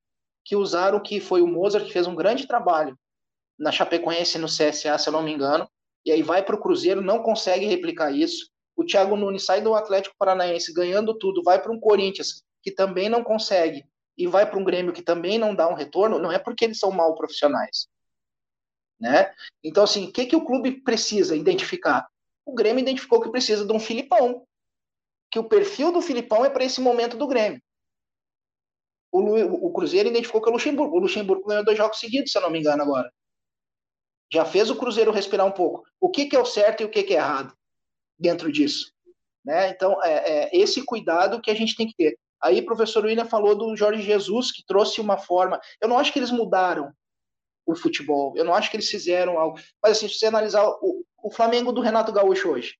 que 0.45 0.55
usaram 0.55 1.01
que 1.01 1.19
foi 1.19 1.41
o 1.41 1.47
Mozart, 1.47 1.87
que 1.87 1.91
fez 1.91 2.05
um 2.05 2.13
grande 2.13 2.45
trabalho 2.45 2.95
na 3.57 3.71
Chapecoense 3.71 4.37
e 4.37 4.39
no 4.39 4.45
CSA, 4.45 4.95
se 4.95 5.09
eu 5.09 5.11
não 5.11 5.23
me 5.23 5.33
engano, 5.33 5.67
e 6.05 6.11
aí 6.11 6.21
vai 6.21 6.45
para 6.45 6.55
o 6.55 6.61
Cruzeiro, 6.61 7.01
não 7.01 7.23
consegue 7.23 7.65
replicar 7.65 8.11
isso. 8.11 8.51
O 8.75 8.85
Thiago 8.85 9.15
Nunes 9.15 9.43
sai 9.43 9.59
do 9.59 9.73
Atlético 9.73 10.15
Paranaense 10.19 10.71
ganhando 10.71 11.17
tudo, 11.17 11.41
vai 11.41 11.59
para 11.59 11.71
um 11.71 11.79
Corinthians 11.79 12.43
que 12.61 12.69
também 12.69 13.09
não 13.09 13.23
consegue, 13.23 13.83
e 14.15 14.27
vai 14.27 14.47
para 14.47 14.59
um 14.59 14.63
Grêmio 14.63 14.93
que 14.93 15.01
também 15.01 15.39
não 15.39 15.55
dá 15.55 15.67
um 15.67 15.73
retorno, 15.73 16.19
não 16.19 16.31
é 16.31 16.37
porque 16.37 16.65
eles 16.65 16.77
são 16.77 16.91
mal 16.91 17.15
profissionais. 17.15 17.87
Né? 18.99 19.33
Então, 19.63 19.83
assim, 19.83 20.09
o 20.09 20.11
que, 20.11 20.27
que 20.27 20.35
o 20.35 20.45
clube 20.45 20.79
precisa 20.81 21.35
identificar? 21.35 22.07
O 22.45 22.53
Grêmio 22.53 22.83
identificou 22.83 23.19
que 23.19 23.31
precisa 23.31 23.65
de 23.65 23.73
um 23.73 23.79
Filipão, 23.79 24.45
que 25.29 25.39
o 25.39 25.43
perfil 25.43 25.91
do 25.91 26.01
Filipão 26.01 26.45
é 26.45 26.49
para 26.49 26.63
esse 26.63 26.79
momento 26.79 27.17
do 27.17 27.27
Grêmio. 27.27 27.61
O, 29.11 29.67
o, 29.67 29.73
Cruzeiro 29.73 30.09
identificou 30.09 30.41
que 30.41 30.47
é 30.47 30.51
o 30.51 30.53
Luxemburgo. 30.53 30.95
O 30.95 30.99
Luxemburgo 30.99 31.47
ganhou 31.47 31.63
dois 31.63 31.77
jogos 31.77 31.99
seguidos, 31.99 32.31
se 32.31 32.37
eu 32.37 32.41
não 32.41 32.49
me 32.49 32.59
engano, 32.59 32.83
agora. 32.83 33.11
Já 34.31 34.45
fez 34.45 34.69
o 34.69 34.75
Cruzeiro 34.75 35.11
respirar 35.11 35.45
um 35.45 35.51
pouco. 35.51 35.83
O 35.99 36.09
que, 36.09 36.25
que 36.25 36.35
é 36.35 36.39
o 36.39 36.45
certo 36.45 36.81
e 36.81 36.85
o 36.85 36.89
que, 36.89 37.03
que 37.03 37.13
é 37.13 37.17
errado 37.17 37.53
dentro 38.19 38.51
disso? 38.51 38.91
Né? 39.43 39.69
Então, 39.69 40.03
é, 40.03 40.13
é, 40.13 40.57
esse 40.57 40.83
cuidado 40.83 41.41
que 41.41 41.49
a 41.49 41.55
gente 41.55 41.75
tem 41.75 41.87
que 41.87 41.95
ter. 41.95 42.19
Aí, 42.41 42.59
o 42.59 42.65
professor 42.65 43.05
William 43.05 43.25
falou 43.25 43.55
do 43.55 43.75
Jorge 43.75 44.01
Jesus, 44.01 44.51
que 44.51 44.65
trouxe 44.65 45.01
uma 45.01 45.17
forma. 45.17 45.59
Eu 45.81 45.87
não 45.87 45.97
acho 45.97 46.11
que 46.11 46.19
eles 46.19 46.31
mudaram 46.31 46.91
o 47.65 47.75
futebol, 47.75 48.33
eu 48.37 48.45
não 48.45 48.53
acho 48.53 48.69
que 48.69 48.77
eles 48.77 48.89
fizeram 48.89 49.39
algo. 49.39 49.59
Mas, 49.81 49.97
assim, 49.97 50.07
se 50.07 50.19
você 50.19 50.27
analisar 50.27 50.65
o, 50.67 51.05
o 51.23 51.31
Flamengo 51.31 51.71
do 51.71 51.81
Renato 51.81 52.11
Gaúcho 52.11 52.49
hoje, 52.49 52.77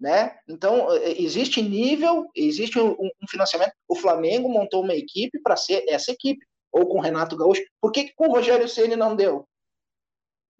né? 0.00 0.36
Então, 0.48 0.92
é, 0.92 1.20
existe 1.20 1.60
nível, 1.60 2.28
existe 2.34 2.78
um, 2.78 2.92
um, 2.92 3.28
financiamento. 3.28 3.72
O 3.88 3.96
Flamengo 3.96 4.48
montou 4.48 4.82
uma 4.82 4.94
equipe 4.94 5.40
para 5.42 5.56
ser 5.56 5.84
essa 5.88 6.12
equipe 6.12 6.44
ou 6.72 6.86
com 6.86 6.98
o 6.98 7.00
Renato 7.00 7.36
Gaúcho, 7.36 7.62
por 7.80 7.90
que, 7.90 8.04
que 8.04 8.14
com 8.14 8.28
o 8.28 8.32
Rogério 8.32 8.68
Ceni 8.68 8.94
não 8.94 9.16
deu? 9.16 9.46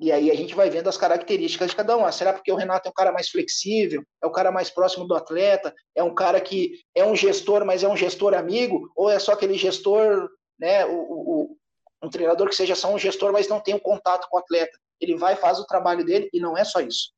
E 0.00 0.12
aí 0.12 0.30
a 0.30 0.34
gente 0.34 0.54
vai 0.54 0.70
vendo 0.70 0.88
as 0.88 0.96
características 0.96 1.70
de 1.70 1.76
cada 1.76 1.96
um. 1.96 2.04
Ah, 2.04 2.12
será 2.12 2.32
porque 2.32 2.52
o 2.52 2.56
Renato 2.56 2.88
é 2.88 2.90
um 2.90 2.94
cara 2.94 3.12
mais 3.12 3.28
flexível, 3.28 4.02
é 4.22 4.26
o 4.26 4.30
cara 4.30 4.52
mais 4.52 4.70
próximo 4.70 5.06
do 5.06 5.14
atleta, 5.14 5.74
é 5.94 6.02
um 6.02 6.14
cara 6.14 6.40
que 6.40 6.80
é 6.94 7.04
um 7.04 7.16
gestor, 7.16 7.64
mas 7.64 7.82
é 7.82 7.88
um 7.88 7.96
gestor 7.96 8.34
amigo, 8.34 8.90
ou 8.94 9.10
é 9.10 9.18
só 9.18 9.32
aquele 9.32 9.54
gestor, 9.54 10.28
né, 10.58 10.86
o, 10.86 10.92
o 10.92 11.56
um 12.00 12.08
treinador 12.08 12.48
que 12.48 12.54
seja 12.54 12.76
só 12.76 12.94
um 12.94 12.98
gestor, 12.98 13.32
mas 13.32 13.48
não 13.48 13.60
tem 13.60 13.74
um 13.74 13.80
contato 13.80 14.28
com 14.30 14.36
o 14.36 14.40
atleta. 14.40 14.78
Ele 15.00 15.16
vai 15.16 15.34
faz 15.34 15.58
o 15.58 15.66
trabalho 15.66 16.04
dele 16.04 16.28
e 16.32 16.38
não 16.38 16.56
é 16.56 16.64
só 16.64 16.80
isso. 16.80 17.12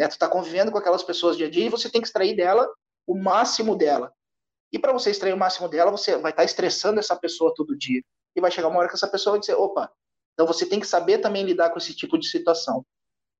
Né? 0.00 0.08
Tu 0.08 0.12
está 0.12 0.26
convivendo 0.26 0.72
com 0.72 0.78
aquelas 0.78 1.02
pessoas 1.02 1.36
dia 1.36 1.46
a 1.46 1.50
dia 1.50 1.66
e 1.66 1.68
você 1.68 1.90
tem 1.90 2.00
que 2.00 2.06
extrair 2.06 2.34
dela 2.34 2.66
o 3.06 3.14
máximo 3.14 3.76
dela. 3.76 4.10
E 4.72 4.78
para 4.78 4.94
você 4.94 5.10
extrair 5.10 5.34
o 5.34 5.36
máximo 5.36 5.68
dela, 5.68 5.90
você 5.90 6.12
vai 6.12 6.32
estar 6.32 6.42
tá 6.42 6.44
estressando 6.44 6.98
essa 6.98 7.14
pessoa 7.14 7.52
todo 7.54 7.76
dia 7.76 8.02
e 8.34 8.40
vai 8.40 8.50
chegar 8.50 8.68
uma 8.68 8.78
hora 8.78 8.88
que 8.88 8.94
essa 8.94 9.08
pessoa 9.08 9.32
vai 9.32 9.40
dizer, 9.40 9.56
opa, 9.56 9.92
então 10.32 10.46
você 10.46 10.64
tem 10.64 10.80
que 10.80 10.86
saber 10.86 11.18
também 11.18 11.44
lidar 11.44 11.68
com 11.68 11.76
esse 11.76 11.94
tipo 11.94 12.16
de 12.16 12.26
situação. 12.26 12.82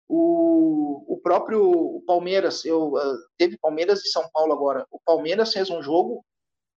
O, 0.06 1.14
o 1.14 1.16
próprio 1.22 2.02
Palmeiras, 2.06 2.62
eu 2.66 2.92
uh, 2.92 3.18
teve 3.38 3.56
Palmeiras 3.56 4.04
e 4.04 4.10
São 4.10 4.28
Paulo 4.30 4.52
agora. 4.52 4.86
O 4.90 5.00
Palmeiras 5.00 5.54
fez 5.54 5.70
um 5.70 5.82
jogo 5.82 6.22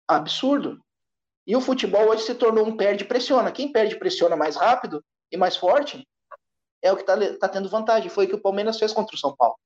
absurdo. 0.06 0.78
E 1.44 1.56
o 1.56 1.60
futebol 1.60 2.08
hoje 2.10 2.22
se 2.22 2.36
tornou 2.36 2.64
um 2.64 2.76
perde 2.76 3.04
pressiona. 3.04 3.50
Quem 3.50 3.72
perde 3.72 3.98
pressiona 3.98 4.36
mais 4.36 4.54
rápido 4.54 5.02
e 5.32 5.36
mais 5.36 5.56
forte 5.56 6.06
é 6.80 6.92
o 6.92 6.96
que 6.96 7.02
está 7.02 7.16
tá 7.38 7.48
tendo 7.48 7.68
vantagem. 7.68 8.10
Foi 8.10 8.26
o 8.26 8.28
que 8.28 8.36
o 8.36 8.40
Palmeiras 8.40 8.78
fez 8.78 8.92
contra 8.92 9.16
o 9.16 9.18
São 9.18 9.34
Paulo. 9.34 9.56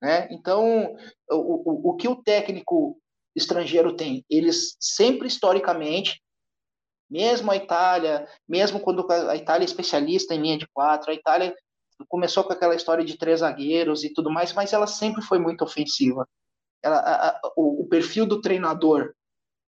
Né? 0.00 0.28
Então, 0.30 0.96
o, 1.30 1.36
o, 1.36 1.90
o 1.90 1.96
que 1.96 2.08
o 2.08 2.22
técnico 2.22 2.98
estrangeiro 3.34 3.94
tem? 3.94 4.24
Eles 4.28 4.76
sempre, 4.80 5.28
historicamente, 5.28 6.20
mesmo 7.10 7.50
a 7.50 7.56
Itália, 7.56 8.26
mesmo 8.48 8.78
quando 8.78 9.10
a 9.10 9.36
Itália 9.36 9.64
é 9.64 9.66
especialista 9.66 10.34
em 10.34 10.40
linha 10.40 10.58
de 10.58 10.68
quatro, 10.68 11.10
a 11.10 11.14
Itália 11.14 11.54
começou 12.08 12.44
com 12.44 12.52
aquela 12.52 12.74
história 12.74 13.04
de 13.04 13.18
três 13.18 13.40
zagueiros 13.40 14.04
e 14.04 14.12
tudo 14.12 14.30
mais, 14.30 14.52
mas 14.52 14.72
ela 14.72 14.86
sempre 14.86 15.20
foi 15.22 15.38
muito 15.38 15.62
ofensiva. 15.62 16.26
Ela, 16.82 16.98
a, 16.98 17.28
a, 17.28 17.40
o, 17.56 17.82
o, 17.82 17.88
perfil 17.88 18.24
do 18.24 18.40
treinador 18.40 19.12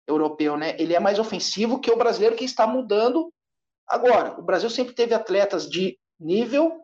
europeu, 0.07 0.57
né? 0.57 0.75
Ele 0.79 0.93
é 0.93 0.99
mais 0.99 1.17
ofensivo 1.17 1.79
que 1.79 1.89
o 1.89 1.97
brasileiro 1.97 2.35
que 2.35 2.43
está 2.43 2.67
mudando 2.67 3.31
agora. 3.87 4.39
O 4.39 4.43
Brasil 4.43 4.69
sempre 4.69 4.93
teve 4.93 5.13
atletas 5.13 5.67
de 5.67 5.97
nível 6.19 6.83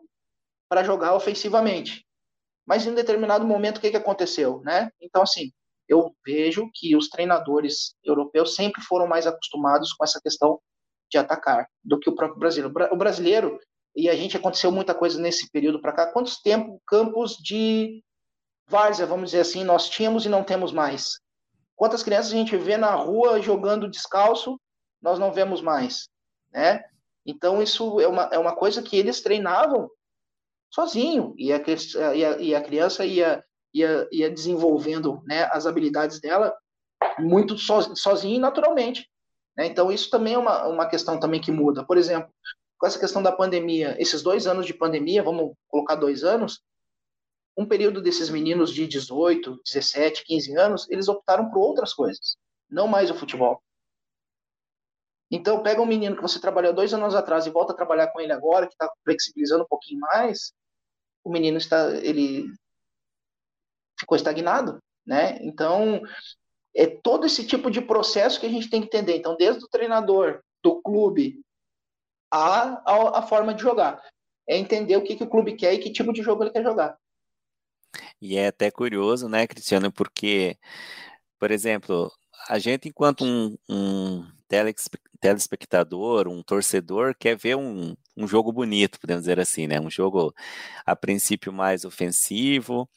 para 0.68 0.82
jogar 0.82 1.14
ofensivamente, 1.14 2.05
mas 2.66 2.86
em 2.86 2.94
determinado 2.94 3.46
momento 3.46 3.78
o 3.78 3.80
que, 3.80 3.90
que 3.90 3.96
aconteceu, 3.96 4.60
né? 4.64 4.90
Então 5.00 5.22
assim, 5.22 5.52
eu 5.88 6.14
vejo 6.24 6.68
que 6.74 6.96
os 6.96 7.08
treinadores 7.08 7.94
europeus 8.02 8.54
sempre 8.54 8.82
foram 8.82 9.06
mais 9.06 9.26
acostumados 9.26 9.92
com 9.92 10.04
essa 10.04 10.20
questão 10.20 10.60
de 11.10 11.18
atacar 11.18 11.68
do 11.84 11.98
que 11.98 12.10
o 12.10 12.14
próprio 12.14 12.38
brasileiro. 12.38 12.74
O 12.92 12.96
brasileiro, 12.96 13.60
e 13.94 14.08
a 14.08 14.14
gente 14.16 14.36
aconteceu 14.36 14.72
muita 14.72 14.94
coisa 14.94 15.20
nesse 15.20 15.50
período 15.50 15.80
para 15.80 15.92
cá, 15.92 16.12
quantos 16.12 16.40
tempos, 16.40 16.80
campos 16.86 17.36
de 17.36 18.02
várzea, 18.68 19.06
vamos 19.06 19.30
dizer 19.30 19.40
assim, 19.40 19.62
nós 19.62 19.88
tínhamos 19.88 20.26
e 20.26 20.28
não 20.28 20.42
temos 20.42 20.72
mais? 20.72 21.20
Quantas 21.76 22.02
crianças 22.02 22.32
a 22.32 22.36
gente 22.36 22.56
vê 22.56 22.76
na 22.76 22.94
rua 22.94 23.40
jogando 23.40 23.88
descalço, 23.88 24.60
nós 25.00 25.18
não 25.18 25.32
vemos 25.32 25.60
mais, 25.60 26.08
né? 26.52 26.82
Então, 27.24 27.62
isso 27.62 28.00
é 28.00 28.08
uma, 28.08 28.24
é 28.32 28.38
uma 28.38 28.54
coisa 28.54 28.82
que 28.82 28.96
eles 28.96 29.20
treinavam 29.20 29.90
sozinho, 30.70 31.34
e 31.36 31.52
a, 31.52 31.62
e 32.14 32.24
a, 32.24 32.38
e 32.38 32.54
a 32.54 32.60
criança 32.60 33.04
ia 33.04 33.42
ia, 33.76 34.08
ia 34.10 34.30
desenvolvendo 34.30 35.22
né, 35.26 35.44
as 35.52 35.66
habilidades 35.66 36.18
dela 36.18 36.54
muito 37.18 37.58
so, 37.58 37.94
sozinha 37.94 38.36
e 38.36 38.40
naturalmente. 38.40 39.08
Né? 39.56 39.66
Então, 39.66 39.92
isso 39.92 40.08
também 40.10 40.34
é 40.34 40.38
uma, 40.38 40.66
uma 40.66 40.88
questão 40.88 41.20
também 41.20 41.40
que 41.40 41.52
muda. 41.52 41.84
Por 41.84 41.98
exemplo, 41.98 42.32
com 42.78 42.86
essa 42.86 42.98
questão 42.98 43.22
da 43.22 43.32
pandemia, 43.32 43.94
esses 43.98 44.22
dois 44.22 44.46
anos 44.46 44.66
de 44.66 44.74
pandemia, 44.74 45.22
vamos 45.22 45.52
colocar 45.68 45.94
dois 45.94 46.24
anos, 46.24 46.62
um 47.56 47.66
período 47.66 48.02
desses 48.02 48.28
meninos 48.28 48.72
de 48.72 48.86
18, 48.86 49.60
17, 49.64 50.24
15 50.24 50.56
anos, 50.58 50.90
eles 50.90 51.08
optaram 51.08 51.50
por 51.50 51.58
outras 51.58 51.92
coisas, 51.92 52.36
não 52.70 52.86
mais 52.86 53.10
o 53.10 53.14
futebol. 53.14 53.62
Então, 55.30 55.62
pega 55.62 55.82
um 55.82 55.86
menino 55.86 56.16
que 56.16 56.22
você 56.22 56.40
trabalhou 56.40 56.72
dois 56.72 56.94
anos 56.94 57.14
atrás 57.14 57.46
e 57.46 57.50
volta 57.50 57.72
a 57.72 57.76
trabalhar 57.76 58.08
com 58.08 58.20
ele 58.20 58.32
agora, 58.32 58.66
que 58.66 58.74
está 58.74 58.90
flexibilizando 59.04 59.64
um 59.64 59.68
pouquinho 59.68 60.00
mais, 60.00 60.52
o 61.24 61.30
menino 61.30 61.58
está, 61.58 61.96
ele 61.96 62.46
ficou 63.98 64.16
estagnado, 64.16 64.78
né? 65.04 65.38
Então, 65.40 66.00
é 66.74 66.86
todo 66.86 67.26
esse 67.26 67.44
tipo 67.44 67.70
de 67.70 67.80
processo 67.80 68.38
que 68.38 68.46
a 68.46 68.50
gente 68.50 68.70
tem 68.70 68.80
que 68.80 68.86
entender. 68.86 69.16
Então, 69.16 69.36
desde 69.36 69.64
o 69.64 69.68
treinador, 69.68 70.40
do 70.62 70.80
clube 70.82 71.40
a, 72.30 72.82
a, 72.84 73.18
a 73.20 73.22
forma 73.22 73.54
de 73.54 73.62
jogar. 73.62 74.02
É 74.48 74.56
entender 74.56 74.96
o 74.96 75.02
que, 75.02 75.16
que 75.16 75.24
o 75.24 75.28
clube 75.28 75.56
quer 75.56 75.74
e 75.74 75.78
que 75.78 75.92
tipo 75.92 76.12
de 76.12 76.22
jogo 76.22 76.42
ele 76.42 76.50
quer 76.50 76.62
jogar. 76.62 76.96
E 78.20 78.36
é 78.36 78.48
até 78.48 78.70
curioso, 78.70 79.28
né, 79.28 79.46
Cristiano, 79.46 79.92
porque, 79.92 80.56
por 81.38 81.50
exemplo, 81.50 82.12
a 82.48 82.58
gente, 82.58 82.88
enquanto 82.88 83.24
um, 83.24 83.56
um 83.68 84.24
telespectador, 85.20 86.28
um 86.28 86.42
torcedor, 86.42 87.14
quer 87.18 87.36
ver 87.36 87.56
um, 87.56 87.94
um 88.16 88.26
jogo 88.28 88.52
bonito, 88.52 89.00
podemos 89.00 89.22
dizer 89.22 89.40
assim, 89.40 89.66
né? 89.66 89.80
Um 89.80 89.90
jogo, 89.90 90.34
a 90.86 90.96
princípio, 90.96 91.52
mais 91.52 91.84
ofensivo, 91.84 92.88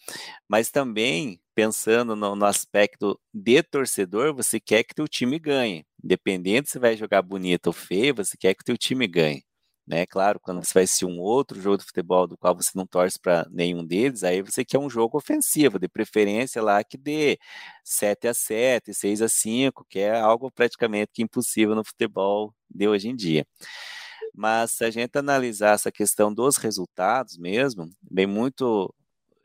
mas 0.48 0.72
também, 0.72 1.40
pensando 1.56 2.16
no, 2.16 2.36
no 2.36 2.46
aspecto 2.46 3.20
de 3.34 3.64
torcedor, 3.64 4.34
você 4.36 4.60
quer 4.60 4.84
que 4.84 4.96
teu 4.96 5.08
time 5.08 5.40
ganhe. 5.40 5.86
Independente 6.04 6.70
se 6.70 6.80
vai 6.80 6.98
jogar 6.98 7.22
bonito 7.22 7.68
ou 7.68 7.74
feio, 7.74 8.16
você 8.16 8.38
quer 8.38 8.54
que 8.56 8.64
teu 8.64 8.78
time 8.78 9.08
ganhe 9.08 9.44
né? 9.90 10.06
Claro, 10.06 10.40
quando 10.40 10.64
você 10.64 10.72
vai 10.74 10.84
assistir 10.84 11.06
um 11.06 11.20
outro 11.20 11.60
jogo 11.60 11.78
de 11.80 11.84
futebol 11.86 12.28
do 12.28 12.38
qual 12.38 12.56
você 12.56 12.72
não 12.76 12.86
torce 12.86 13.20
para 13.20 13.48
nenhum 13.50 13.84
deles, 13.84 14.24
aí 14.24 14.42
você 14.44 14.64
quer 14.64 14.78
um 14.78 14.90
jogo 14.90 15.18
ofensivo, 15.18 15.80
de 15.80 15.88
preferência 15.90 16.62
lá 16.62 16.84
que 16.84 16.96
dê 16.98 17.40
7 17.84 18.28
a 18.28 18.34
7, 18.36 18.94
6 18.94 19.20
a 19.22 19.28
5, 19.28 19.84
que 19.90 20.00
é 20.00 20.20
algo 20.20 20.52
praticamente 20.52 21.24
impossível 21.24 21.74
no 21.76 21.84
futebol 21.84 22.54
de 22.70 22.88
hoje 22.88 23.10
em 23.10 23.16
dia. 23.16 23.48
Mas 24.36 24.72
se 24.74 24.86
a 24.86 24.92
gente 24.92 25.18
analisar 25.18 25.76
essa 25.76 25.92
questão 25.92 26.34
dos 26.34 26.58
resultados 26.58 27.38
mesmo, 27.38 27.90
vem 28.12 28.28
muito 28.28 28.94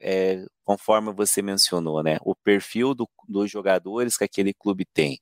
é, 0.04 0.44
conforme 0.64 1.12
você 1.12 1.40
mencionou, 1.40 2.02
né? 2.02 2.18
O 2.22 2.34
perfil 2.34 2.94
do, 2.94 3.08
dos 3.26 3.50
jogadores 3.50 4.16
que 4.18 4.24
aquele 4.24 4.52
clube 4.52 4.84
tem. 4.92 5.18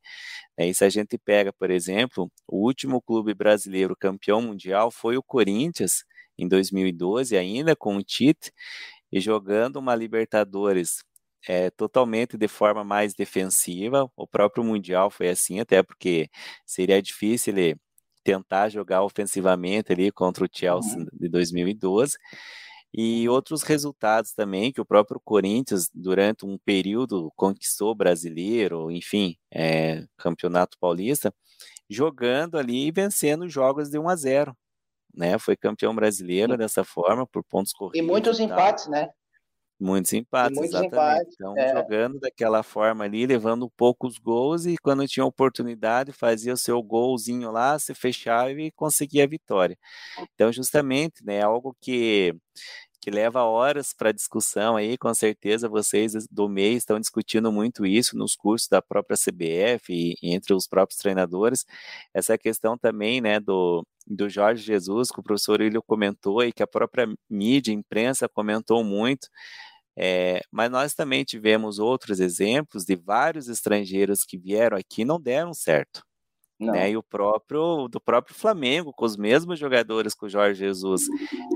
É, 0.56 0.66
e 0.66 0.74
se 0.74 0.84
a 0.84 0.88
gente 0.88 1.16
pega, 1.18 1.52
por 1.52 1.70
exemplo, 1.70 2.30
o 2.48 2.64
último 2.66 3.00
clube 3.00 3.32
brasileiro 3.34 3.96
campeão 3.96 4.42
mundial 4.42 4.90
foi 4.90 5.16
o 5.16 5.22
Corinthians, 5.22 6.04
em 6.36 6.48
2012, 6.48 7.36
ainda 7.36 7.76
com 7.76 7.96
o 7.96 8.02
Tite, 8.02 8.52
e 9.12 9.20
jogando 9.20 9.76
uma 9.76 9.94
Libertadores 9.94 11.04
é, 11.48 11.70
totalmente 11.70 12.36
de 12.36 12.48
forma 12.48 12.82
mais 12.84 13.14
defensiva. 13.14 14.10
O 14.16 14.26
próprio 14.26 14.64
Mundial 14.64 15.10
foi 15.10 15.28
assim, 15.28 15.60
até 15.60 15.82
porque 15.82 16.28
seria 16.66 17.00
difícil 17.02 17.54
ele 17.54 17.76
tentar 18.24 18.68
jogar 18.68 19.02
ofensivamente 19.02 19.92
ali 19.92 20.10
contra 20.12 20.44
o 20.44 20.48
Chelsea 20.52 20.98
uhum. 20.98 21.06
de 21.12 21.28
2012. 21.28 22.16
E 22.94 23.26
outros 23.28 23.62
resultados 23.62 24.32
também 24.32 24.70
que 24.70 24.80
o 24.80 24.84
próprio 24.84 25.20
Corinthians, 25.24 25.88
durante 25.94 26.44
um 26.44 26.58
período, 26.58 27.32
conquistou 27.34 27.94
brasileiro, 27.94 28.90
enfim, 28.90 29.36
é, 29.50 30.04
campeonato 30.18 30.76
paulista, 30.78 31.34
jogando 31.88 32.58
ali 32.58 32.88
e 32.88 32.92
vencendo 32.92 33.48
jogos 33.48 33.88
de 33.88 33.98
1 33.98 34.08
a 34.08 34.16
0. 34.16 34.56
Né? 35.14 35.38
Foi 35.38 35.56
campeão 35.56 35.94
brasileiro 35.94 36.56
dessa 36.56 36.84
forma, 36.84 37.26
por 37.26 37.42
pontos 37.44 37.72
corridos. 37.72 37.98
E 37.98 38.02
muitos 38.02 38.38
e 38.38 38.42
empates, 38.44 38.86
né? 38.88 39.10
Muitos 39.82 40.12
empates, 40.12 40.56
muitos 40.56 40.76
exatamente. 40.76 40.94
Empates, 40.94 41.34
então, 41.34 41.58
é. 41.58 41.72
jogando 41.72 42.20
daquela 42.20 42.62
forma 42.62 43.04
ali, 43.04 43.26
levando 43.26 43.68
poucos 43.76 44.16
gols 44.16 44.64
e 44.64 44.76
quando 44.78 45.06
tinha 45.08 45.26
oportunidade, 45.26 46.12
fazia 46.12 46.54
o 46.54 46.56
seu 46.56 46.80
golzinho 46.80 47.50
lá, 47.50 47.76
se 47.80 47.92
fechava 47.92 48.52
e 48.52 48.70
conseguia 48.70 49.24
a 49.24 49.26
vitória. 49.26 49.76
Então, 50.34 50.52
justamente, 50.52 51.24
né, 51.24 51.42
algo 51.42 51.76
que 51.80 52.32
que 53.02 53.10
leva 53.10 53.42
horas 53.42 53.92
para 53.92 54.12
discussão 54.12 54.76
aí, 54.76 54.96
com 54.96 55.12
certeza 55.12 55.68
vocês 55.68 56.12
do 56.30 56.48
MEI 56.48 56.74
estão 56.74 57.00
discutindo 57.00 57.50
muito 57.50 57.84
isso 57.84 58.16
nos 58.16 58.36
cursos 58.36 58.68
da 58.68 58.80
própria 58.80 59.16
CBF 59.16 59.92
e, 59.92 60.14
e 60.22 60.32
entre 60.32 60.54
os 60.54 60.68
próprios 60.68 60.98
treinadores, 61.00 61.66
essa 62.14 62.38
questão 62.38 62.78
também, 62.78 63.20
né, 63.20 63.40
do, 63.40 63.84
do 64.06 64.28
Jorge 64.28 64.62
Jesus, 64.62 65.10
que 65.10 65.18
o 65.18 65.22
professor 65.22 65.60
Ilho 65.60 65.82
comentou 65.82 66.44
e 66.44 66.52
que 66.52 66.62
a 66.62 66.66
própria 66.66 67.08
mídia, 67.28 67.72
imprensa 67.72 68.28
comentou 68.28 68.84
muito, 68.84 69.26
é, 69.96 70.40
mas 70.50 70.70
nós 70.70 70.94
também 70.94 71.24
tivemos 71.24 71.78
outros 71.78 72.20
exemplos 72.20 72.84
de 72.84 72.96
vários 72.96 73.48
estrangeiros 73.48 74.24
que 74.24 74.38
vieram 74.38 74.76
aqui 74.76 75.02
e 75.02 75.04
não 75.04 75.20
deram 75.20 75.52
certo. 75.52 76.02
Né? 76.58 76.92
E 76.92 76.96
o 76.96 77.02
próprio 77.02 77.88
do 77.88 78.00
próprio 78.00 78.36
Flamengo, 78.36 78.92
com 78.92 79.04
os 79.04 79.16
mesmos 79.16 79.58
jogadores 79.58 80.14
que 80.14 80.24
o 80.24 80.28
Jorge 80.28 80.60
Jesus 80.60 81.02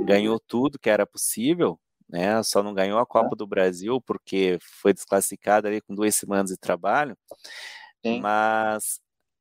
ganhou 0.05 0.41
tudo 0.41 0.81
que 0.81 0.91
era 0.91 1.07
possível, 1.07 1.79
né? 2.09 2.43
Só 2.43 2.63
não 2.63 2.75
ganhou 2.75 2.99
a 2.99 3.07
Copa 3.07 3.37
do 3.37 3.47
Brasil 3.47 4.01
porque 4.01 4.59
foi 4.61 4.93
desclassificado 4.93 5.69
ali 5.69 5.81
com 5.81 5.95
duas 5.95 6.15
semanas 6.17 6.51
de 6.51 6.57
trabalho. 6.57 7.17
Sim. 8.05 8.21
Mas 8.21 9.01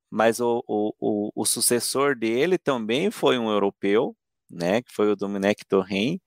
mas 0.10 0.40
o, 0.40 0.64
o, 0.68 0.94
o, 1.00 1.32
o, 1.36 1.46
sucessor 1.46 2.16
dele 2.16 2.58
também 2.58 3.12
foi 3.12 3.38
um 3.38 3.50
europeu, 3.50 4.16
né? 4.50 4.82
Que 4.82 4.94
foi 4.94 5.12
o 5.12 5.16
Domenech 5.16 5.66
Torren, 5.68 6.22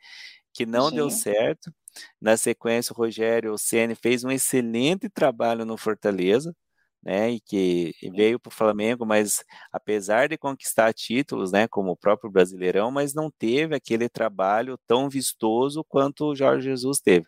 que 0.53 0.67
não 0.67 0.91
Sim. 0.91 0.97
deu 0.97 1.11
certo. 1.11 1.73
Na 2.21 2.37
sequência, 2.37 2.93
o 2.93 2.97
Rogério 2.97 3.57
Ceni 3.59 3.95
fez 3.95 4.25
um 4.25 4.31
excelente 4.31 5.09
trabalho 5.09 5.65
no 5.65 5.77
Fortaleza, 5.77 6.55
né, 7.03 7.31
e 7.31 7.41
que 7.41 7.95
veio 8.13 8.41
para 8.41 8.51
o 8.51 8.55
Flamengo, 8.55 9.07
mas 9.07 9.45
apesar 9.73 10.29
de 10.29 10.37
conquistar 10.37 10.93
títulos, 10.93 11.53
né, 11.53 11.69
como 11.69 11.93
o 11.93 11.97
próprio 11.97 12.31
Brasileirão, 12.31 12.91
mas 12.91 13.15
não 13.15 13.31
teve 13.31 13.75
aquele 13.75 14.09
trabalho 14.09 14.79
tão 14.87 15.09
vistoso 15.09 15.85
quanto 15.85 16.27
o 16.27 16.35
Jorge 16.37 16.69
Jesus 16.69 17.01
teve. 17.01 17.27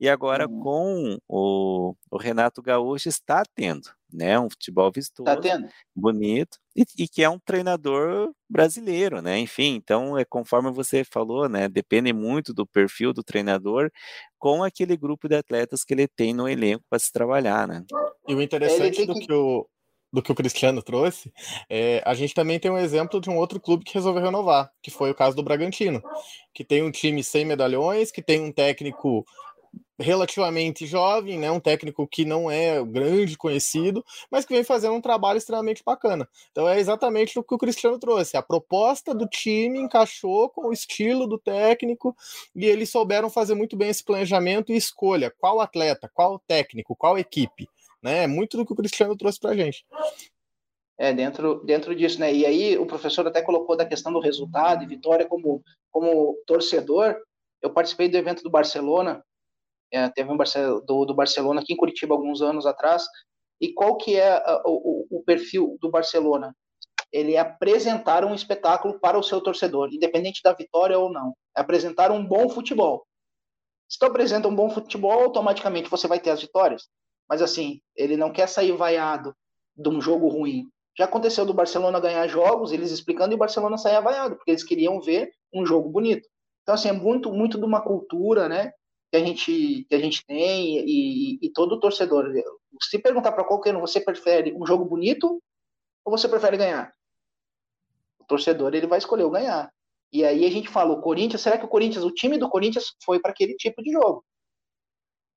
E 0.00 0.08
agora 0.08 0.46
uhum. 0.48 0.60
com 0.60 1.18
o, 1.26 1.94
o, 2.10 2.16
Renato 2.18 2.62
Gaúcho 2.62 3.08
está 3.08 3.42
tendo, 3.54 3.90
né, 4.12 4.38
um 4.38 4.48
futebol 4.48 4.90
tá 4.90 4.98
vistoso, 5.00 5.24
tá 5.24 5.68
bonito, 5.94 6.58
e, 6.76 6.84
e, 6.98 7.08
que 7.08 7.22
é 7.22 7.28
um 7.28 7.38
treinador 7.38 8.32
brasileiro, 8.48 9.20
né, 9.20 9.38
enfim, 9.38 9.74
então 9.74 10.16
é 10.16 10.24
conforme 10.24 10.70
você 10.70 11.04
falou, 11.04 11.48
né, 11.48 11.68
depende 11.68 12.12
muito 12.12 12.54
do 12.54 12.66
perfil 12.66 13.12
do 13.12 13.22
treinador 13.22 13.90
com 14.38 14.62
aquele 14.62 14.96
grupo 14.96 15.28
de 15.28 15.36
atletas 15.36 15.84
que 15.84 15.94
ele 15.94 16.08
tem 16.08 16.32
no 16.32 16.48
elenco 16.48 16.84
para 16.88 16.98
se 16.98 17.12
trabalhar, 17.12 17.66
né. 17.66 17.84
E 18.26 18.34
o 18.34 18.42
interessante 18.42 19.04
do 19.06 19.14
que... 19.14 19.26
que 19.26 19.32
o 19.32 19.66
do 20.12 20.22
que 20.22 20.32
o 20.32 20.34
Cristiano 20.34 20.82
trouxe, 20.82 21.32
é, 21.68 22.02
a 22.04 22.14
gente 22.14 22.34
também 22.34 22.58
tem 22.58 22.70
um 22.70 22.78
exemplo 22.78 23.20
de 23.20 23.28
um 23.28 23.36
outro 23.36 23.60
clube 23.60 23.84
que 23.84 23.94
resolveu 23.94 24.22
renovar, 24.22 24.70
que 24.82 24.90
foi 24.90 25.10
o 25.10 25.14
caso 25.14 25.36
do 25.36 25.42
Bragantino, 25.42 26.02
que 26.54 26.64
tem 26.64 26.82
um 26.82 26.90
time 26.90 27.22
sem 27.22 27.44
medalhões, 27.44 28.10
que 28.10 28.22
tem 28.22 28.40
um 28.40 28.50
técnico 28.50 29.24
relativamente 29.98 30.86
jovem, 30.86 31.38
né, 31.38 31.50
um 31.50 31.58
técnico 31.58 32.06
que 32.06 32.24
não 32.24 32.50
é 32.50 32.82
grande 32.84 33.36
conhecido, 33.36 34.04
mas 34.30 34.44
que 34.44 34.54
vem 34.54 34.62
fazendo 34.62 34.94
um 34.94 35.00
trabalho 35.00 35.38
extremamente 35.38 35.82
bacana. 35.84 36.28
Então 36.52 36.68
é 36.68 36.78
exatamente 36.78 37.38
o 37.38 37.42
que 37.42 37.54
o 37.54 37.58
Cristiano 37.58 37.98
trouxe. 37.98 38.36
A 38.36 38.42
proposta 38.42 39.12
do 39.12 39.26
time 39.26 39.78
encaixou 39.80 40.48
com 40.48 40.68
o 40.68 40.72
estilo 40.72 41.26
do 41.26 41.38
técnico 41.38 42.16
e 42.54 42.64
eles 42.64 42.90
souberam 42.90 43.28
fazer 43.28 43.54
muito 43.54 43.76
bem 43.76 43.88
esse 43.88 44.04
planejamento 44.04 44.72
e 44.72 44.76
escolha 44.76 45.34
qual 45.38 45.60
atleta, 45.60 46.10
qual 46.14 46.38
técnico, 46.46 46.94
qual 46.94 47.18
equipe, 47.18 47.68
né? 48.02 48.24
É 48.24 48.26
muito 48.26 48.56
do 48.56 48.64
que 48.64 48.72
o 48.72 48.76
Cristiano 48.76 49.16
trouxe 49.16 49.40
para 49.40 49.50
a 49.50 49.56
gente. 49.56 49.84
É, 50.96 51.12
dentro, 51.12 51.62
dentro 51.64 51.94
disso, 51.94 52.18
né? 52.18 52.32
E 52.32 52.44
aí 52.44 52.78
o 52.78 52.86
professor 52.86 53.26
até 53.26 53.40
colocou 53.40 53.76
da 53.76 53.86
questão 53.86 54.12
do 54.12 54.20
resultado 54.20 54.82
e 54.82 54.86
vitória 54.86 55.26
como, 55.26 55.62
como 55.90 56.36
torcedor. 56.46 57.16
Eu 57.62 57.70
participei 57.70 58.08
do 58.08 58.16
evento 58.16 58.42
do 58.42 58.50
Barcelona 58.50 59.24
é, 59.92 60.08
teve 60.08 60.30
um 60.30 60.36
do, 60.36 61.04
do, 61.04 61.14
Barcelona 61.14 61.60
aqui 61.60 61.72
em 61.72 61.76
Curitiba 61.76 62.14
alguns 62.14 62.42
anos 62.42 62.66
atrás. 62.66 63.04
E 63.60 63.72
qual 63.72 63.96
que 63.96 64.16
é 64.16 64.30
a, 64.30 64.62
o, 64.64 65.06
o, 65.10 65.22
perfil 65.24 65.76
do 65.80 65.90
Barcelona? 65.90 66.54
Ele 67.12 67.34
é 67.34 67.38
apresentar 67.38 68.24
um 68.24 68.34
espetáculo 68.34 69.00
para 69.00 69.18
o 69.18 69.22
seu 69.22 69.40
torcedor, 69.40 69.88
independente 69.92 70.40
da 70.42 70.52
vitória 70.52 70.98
ou 70.98 71.10
não. 71.10 71.34
É 71.56 71.60
apresentar 71.60 72.10
um 72.10 72.24
bom 72.24 72.48
futebol. 72.48 73.06
Se 73.88 73.98
tu 73.98 74.04
apresenta 74.04 74.46
um 74.46 74.54
bom 74.54 74.68
futebol, 74.68 75.24
automaticamente 75.24 75.88
você 75.88 76.06
vai 76.06 76.20
ter 76.20 76.30
as 76.30 76.42
vitórias. 76.42 76.88
Mas 77.28 77.40
assim, 77.40 77.80
ele 77.96 78.16
não 78.16 78.30
quer 78.30 78.46
sair 78.46 78.72
vaiado 78.72 79.34
de 79.74 79.88
um 79.88 80.00
jogo 80.00 80.28
ruim. 80.28 80.66
Já 80.96 81.04
aconteceu 81.04 81.46
do 81.46 81.54
Barcelona 81.54 82.00
ganhar 82.00 82.26
jogos, 82.26 82.72
eles 82.72 82.90
explicando, 82.90 83.32
e 83.32 83.36
o 83.36 83.38
Barcelona 83.38 83.78
sair 83.78 84.00
vaiado, 84.02 84.36
porque 84.36 84.50
eles 84.50 84.64
queriam 84.64 85.00
ver 85.00 85.30
um 85.54 85.64
jogo 85.64 85.88
bonito. 85.88 86.28
Então, 86.62 86.74
assim, 86.74 86.88
é 86.88 86.92
muito, 86.92 87.32
muito 87.32 87.56
de 87.56 87.64
uma 87.64 87.80
cultura, 87.80 88.48
né? 88.48 88.72
Que 89.10 89.16
a 89.16 89.20
gente, 89.20 89.86
que 89.88 89.94
a 89.94 89.98
gente 89.98 90.24
tem 90.26 90.78
e, 90.78 91.38
e 91.40 91.50
todo 91.50 91.80
torcedor. 91.80 92.30
Se 92.82 92.98
perguntar 92.98 93.32
para 93.32 93.44
qualquer 93.44 93.74
um, 93.76 93.80
você 93.80 94.00
prefere 94.00 94.54
um 94.54 94.66
jogo 94.66 94.84
bonito 94.84 95.42
ou 96.04 96.16
você 96.16 96.28
prefere 96.28 96.56
ganhar? 96.56 96.92
O 98.18 98.24
torcedor 98.24 98.74
ele 98.74 98.86
vai 98.86 98.98
escolher 98.98 99.24
o 99.24 99.30
ganhar. 99.30 99.72
E 100.12 100.24
aí 100.24 100.44
a 100.44 100.50
gente 100.50 100.68
fala, 100.68 100.92
o 100.92 101.00
Corinthians, 101.00 101.42
será 101.42 101.58
que 101.58 101.64
o 101.64 101.68
Corinthians, 101.68 102.04
o 102.04 102.10
time 102.10 102.38
do 102.38 102.48
Corinthians 102.48 102.94
foi 103.04 103.20
para 103.20 103.30
aquele 103.30 103.54
tipo 103.54 103.82
de 103.82 103.92
jogo? 103.92 104.24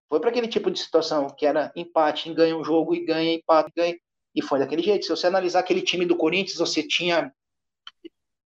Foi 0.09 0.19
para 0.19 0.29
aquele 0.29 0.47
tipo 0.47 0.69
de 0.69 0.79
situação 0.79 1.27
que 1.27 1.45
era 1.45 1.71
empate, 1.75 2.33
ganha 2.33 2.55
um 2.55 2.63
jogo 2.63 2.93
e 2.93 3.05
ganha, 3.05 3.33
empate, 3.33 3.71
ganha. 3.75 3.97
E 4.35 4.41
foi 4.41 4.59
daquele 4.59 4.81
jeito. 4.81 5.05
Se 5.05 5.09
você 5.09 5.27
analisar 5.27 5.59
aquele 5.59 5.81
time 5.81 6.05
do 6.05 6.17
Corinthians, 6.17 6.57
você 6.57 6.85
tinha 6.85 7.33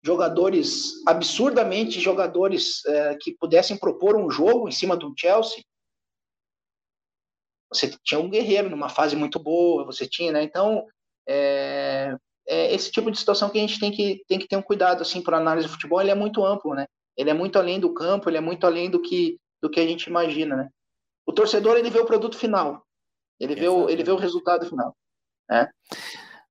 jogadores 0.03 1.01
absurdamente 1.07 1.99
jogadores 1.99 2.85
é, 2.85 3.15
que 3.15 3.35
pudessem 3.37 3.77
propor 3.77 4.17
um 4.17 4.29
jogo 4.29 4.67
em 4.67 4.71
cima 4.71 4.97
do 4.97 5.13
Chelsea. 5.17 5.63
Você 7.71 7.95
tinha 8.03 8.19
um 8.19 8.29
guerreiro 8.29 8.69
numa 8.69 8.89
fase 8.89 9.15
muito 9.15 9.39
boa, 9.39 9.85
você 9.85 10.05
tinha, 10.07 10.31
né? 10.31 10.43
Então, 10.43 10.85
é, 11.27 12.15
é 12.47 12.73
esse 12.73 12.91
tipo 12.91 13.09
de 13.09 13.17
situação 13.17 13.49
que 13.49 13.57
a 13.57 13.61
gente 13.61 13.79
tem 13.79 13.91
que, 13.91 14.23
tem 14.27 14.37
que 14.37 14.47
ter 14.47 14.57
um 14.57 14.61
cuidado, 14.61 15.01
assim, 15.01 15.21
para 15.21 15.37
análise 15.37 15.67
do 15.67 15.73
futebol, 15.73 16.01
ele 16.01 16.11
é 16.11 16.15
muito 16.15 16.45
amplo, 16.45 16.75
né? 16.75 16.85
Ele 17.17 17.29
é 17.29 17.33
muito 17.33 17.57
além 17.57 17.79
do 17.79 17.93
campo, 17.93 18.29
ele 18.29 18.37
é 18.37 18.41
muito 18.41 18.67
além 18.67 18.91
do 18.91 19.01
que, 19.01 19.39
do 19.61 19.69
que 19.69 19.79
a 19.79 19.87
gente 19.87 20.03
imagina, 20.07 20.55
né? 20.55 20.69
O 21.25 21.31
torcedor, 21.31 21.77
ele 21.77 21.89
vê 21.89 21.99
o 21.99 22.05
produto 22.05 22.37
final, 22.37 22.85
ele 23.39 23.55
vê, 23.55 23.67
o, 23.67 23.89
ele 23.89 24.03
vê 24.03 24.11
o 24.11 24.17
resultado 24.17 24.67
final, 24.67 24.95
né? 25.49 25.69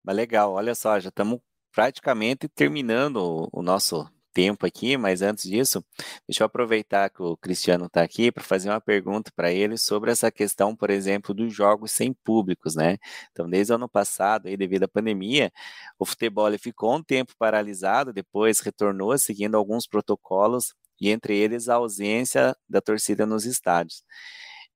Mas 0.03 0.17
legal, 0.17 0.53
olha 0.55 0.75
só, 0.75 0.99
já 0.99 1.11
estamos 1.11 1.39
praticamente 1.73 2.49
terminando 2.49 3.49
o 3.53 3.63
nosso 3.63 4.09
tempo 4.33 4.67
aqui, 4.67 4.97
mas 4.97 5.23
antes 5.23 5.45
disso, 5.49 5.85
deixa 6.27 6.43
eu 6.43 6.47
aproveitar 6.47 7.11
que 7.11 7.23
o 7.23 7.37
Cristiano 7.37 7.87
está 7.87 8.03
aqui 8.03 8.33
para 8.33 8.43
fazer 8.43 8.71
uma 8.71 8.81
pergunta 8.81 9.31
para 9.35 9.53
ele 9.53 9.77
sobre 9.77 10.11
essa 10.11 10.31
questão, 10.31 10.75
por 10.75 10.91
exemplo, 10.91 11.35
dos 11.35 11.55
jogos 11.55 11.93
sem 11.93 12.13
públicos, 12.13 12.75
né? 12.75 12.99
Então, 13.31 13.49
desde 13.49 13.73
o 13.73 13.77
ano 13.77 13.89
passado, 13.89 14.49
aí, 14.49 14.57
devido 14.57 14.85
à 14.85 14.89
pandemia, 14.89 15.53
o 15.99 16.07
futebol 16.07 16.51
ficou 16.59 16.97
um 16.97 17.03
tempo 17.03 17.35
paralisado, 17.39 18.13
depois 18.13 18.61
retornou 18.61 19.17
seguindo 19.19 19.57
alguns 19.57 19.87
protocolos, 19.87 20.75
e 21.01 21.11
entre 21.11 21.37
eles 21.37 21.69
a 21.69 21.75
ausência 21.75 22.57
da 22.69 22.81
torcida 22.81 23.27
nos 23.27 23.45
estádios. 23.45 24.05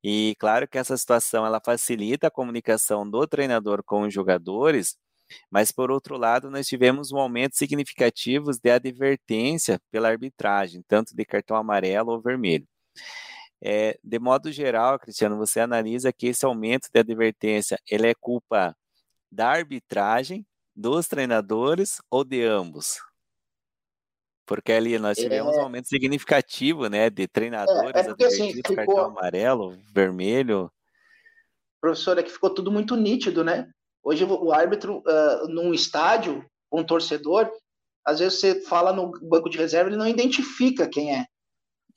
E 0.03 0.35
claro 0.39 0.69
que 0.69 0.79
essa 0.79 0.97
situação 0.97 1.47
ela 1.47 1.61
facilita 1.65 2.29
a 2.29 2.31
comunicação 2.31 3.09
do 3.09 3.27
treinador 3.27 3.83
com 3.85 4.03
os 4.03 4.13
jogadores, 4.15 4.97
mas, 5.51 5.71
por 5.71 5.91
outro 5.91 6.17
lado, 6.17 6.51
nós 6.51 6.67
tivemos 6.67 7.12
um 7.12 7.19
aumento 7.19 7.57
significativo 7.57 8.51
de 8.53 8.71
advertência 8.71 9.81
pela 9.91 10.09
arbitragem, 10.09 10.83
tanto 10.87 11.15
de 11.15 11.25
cartão 11.25 11.57
amarelo 11.57 12.12
ou 12.12 12.21
vermelho. 12.21 12.67
É, 13.61 13.99
de 14.03 14.19
modo 14.19 14.53
geral, 14.53 14.99
Cristiano, 14.99 15.37
você 15.37 15.61
analisa 15.61 16.12
que 16.12 16.29
esse 16.29 16.45
aumento 16.45 16.89
de 16.93 17.01
advertência 17.01 17.79
ele 17.91 18.09
é 18.09 18.15
culpa 18.15 18.77
da 19.31 19.49
arbitragem, 19.49 20.47
dos 20.75 21.09
treinadores 21.09 22.01
ou 22.11 22.23
de 22.23 22.45
ambos? 22.45 22.99
Porque 24.45 24.73
ali 24.73 24.99
nós 24.99 25.17
tivemos 25.17 25.57
é... 25.57 25.59
um 25.59 25.62
aumento 25.62 25.89
significativo, 25.89 26.89
né, 26.89 27.11
de 27.11 27.27
treinadores 27.27 27.97
é, 27.97 28.01
é 28.01 28.05
porque, 28.05 28.25
assim, 28.25 28.53
ficou... 28.53 28.77
cartão 28.77 28.99
amarelo, 29.07 29.77
vermelho. 29.93 30.71
Professor, 31.81 32.19
é 32.19 32.23
que 32.23 32.31
ficou 32.31 32.51
tudo 32.51 32.71
muito 32.71 32.95
nítido, 32.95 33.43
né? 33.43 33.69
Hoje 34.07 34.23
o 34.23 34.53
árbitro, 34.53 34.99
uh, 34.99 35.49
num 35.49 35.75
estádio, 35.75 36.49
um 36.71 36.85
torcedor, 36.85 37.51
às 38.07 38.21
vezes 38.21 38.38
você 38.38 38.61
fala 38.61 38.92
no 38.92 39.11
banco 39.21 39.51
de 39.51 39.59
reserva, 39.59 39.90
ele 39.90 39.97
não 39.97 40.07
identifica 40.07 40.88
quem 40.88 41.12
é. 41.12 41.27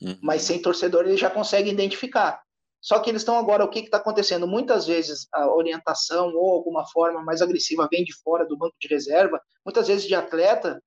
Uhum. 0.01 0.17
Mas 0.19 0.41
sem 0.41 0.59
torcedor 0.59 1.05
ele 1.05 1.17
já 1.17 1.29
consegue 1.29 1.69
identificar. 1.69 2.41
Só 2.81 2.97
que 2.97 3.11
eles 3.11 3.21
estão 3.21 3.37
agora, 3.37 3.63
o 3.63 3.69
que 3.69 3.81
está 3.81 3.97
acontecendo? 3.97 4.47
Muitas 4.47 4.87
vezes 4.87 5.27
a 5.31 5.53
orientação 5.53 6.33
ou 6.33 6.49
alguma 6.49 6.83
forma 6.87 7.21
mais 7.21 7.43
agressiva 7.43 7.87
vem 7.91 8.03
de 8.03 8.13
fora 8.23 8.43
do 8.43 8.57
banco 8.57 8.75
de 8.81 8.87
reserva, 8.87 9.39
muitas 9.63 9.87
vezes 9.87 10.07
de 10.07 10.15
atleta, 10.15 10.81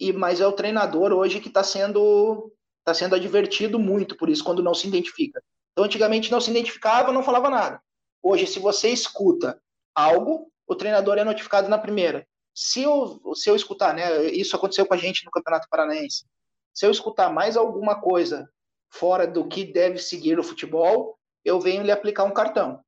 e 0.00 0.12
mas 0.12 0.40
é 0.40 0.46
o 0.48 0.52
treinador 0.52 1.12
hoje 1.12 1.38
que 1.38 1.46
está 1.46 1.62
sendo 1.62 2.52
está 2.80 2.92
sendo 2.92 3.14
advertido 3.14 3.78
muito 3.78 4.16
por 4.16 4.28
isso 4.28 4.42
quando 4.42 4.64
não 4.64 4.74
se 4.74 4.88
identifica. 4.88 5.40
Então 5.70 5.84
antigamente 5.84 6.28
não 6.28 6.40
se 6.40 6.50
identificava, 6.50 7.12
não 7.12 7.22
falava 7.22 7.48
nada. 7.48 7.80
Hoje, 8.20 8.48
se 8.48 8.58
você 8.58 8.88
escuta 8.88 9.56
algo, 9.94 10.50
o 10.66 10.74
treinador 10.74 11.18
é 11.18 11.24
notificado 11.24 11.68
na 11.68 11.78
primeira. 11.78 12.26
Se 12.54 12.82
eu, 12.82 13.20
se 13.34 13.48
eu 13.48 13.56
escutar, 13.56 13.94
né, 13.94 14.24
isso 14.26 14.54
aconteceu 14.56 14.86
com 14.86 14.94
a 14.94 14.96
gente 14.96 15.24
no 15.24 15.30
Campeonato 15.30 15.68
Paranaense, 15.70 16.24
se 16.72 16.86
eu 16.86 16.90
escutar 16.90 17.30
mais 17.30 17.56
alguma 17.56 18.00
coisa 18.00 18.48
fora 18.90 19.26
do 19.26 19.46
que 19.46 19.64
deve 19.64 19.98
seguir 19.98 20.38
o 20.38 20.44
futebol, 20.44 21.18
eu 21.44 21.60
venho 21.60 21.82
lhe 21.82 21.92
aplicar 21.92 22.24
um 22.24 22.32
cartão. 22.32 22.80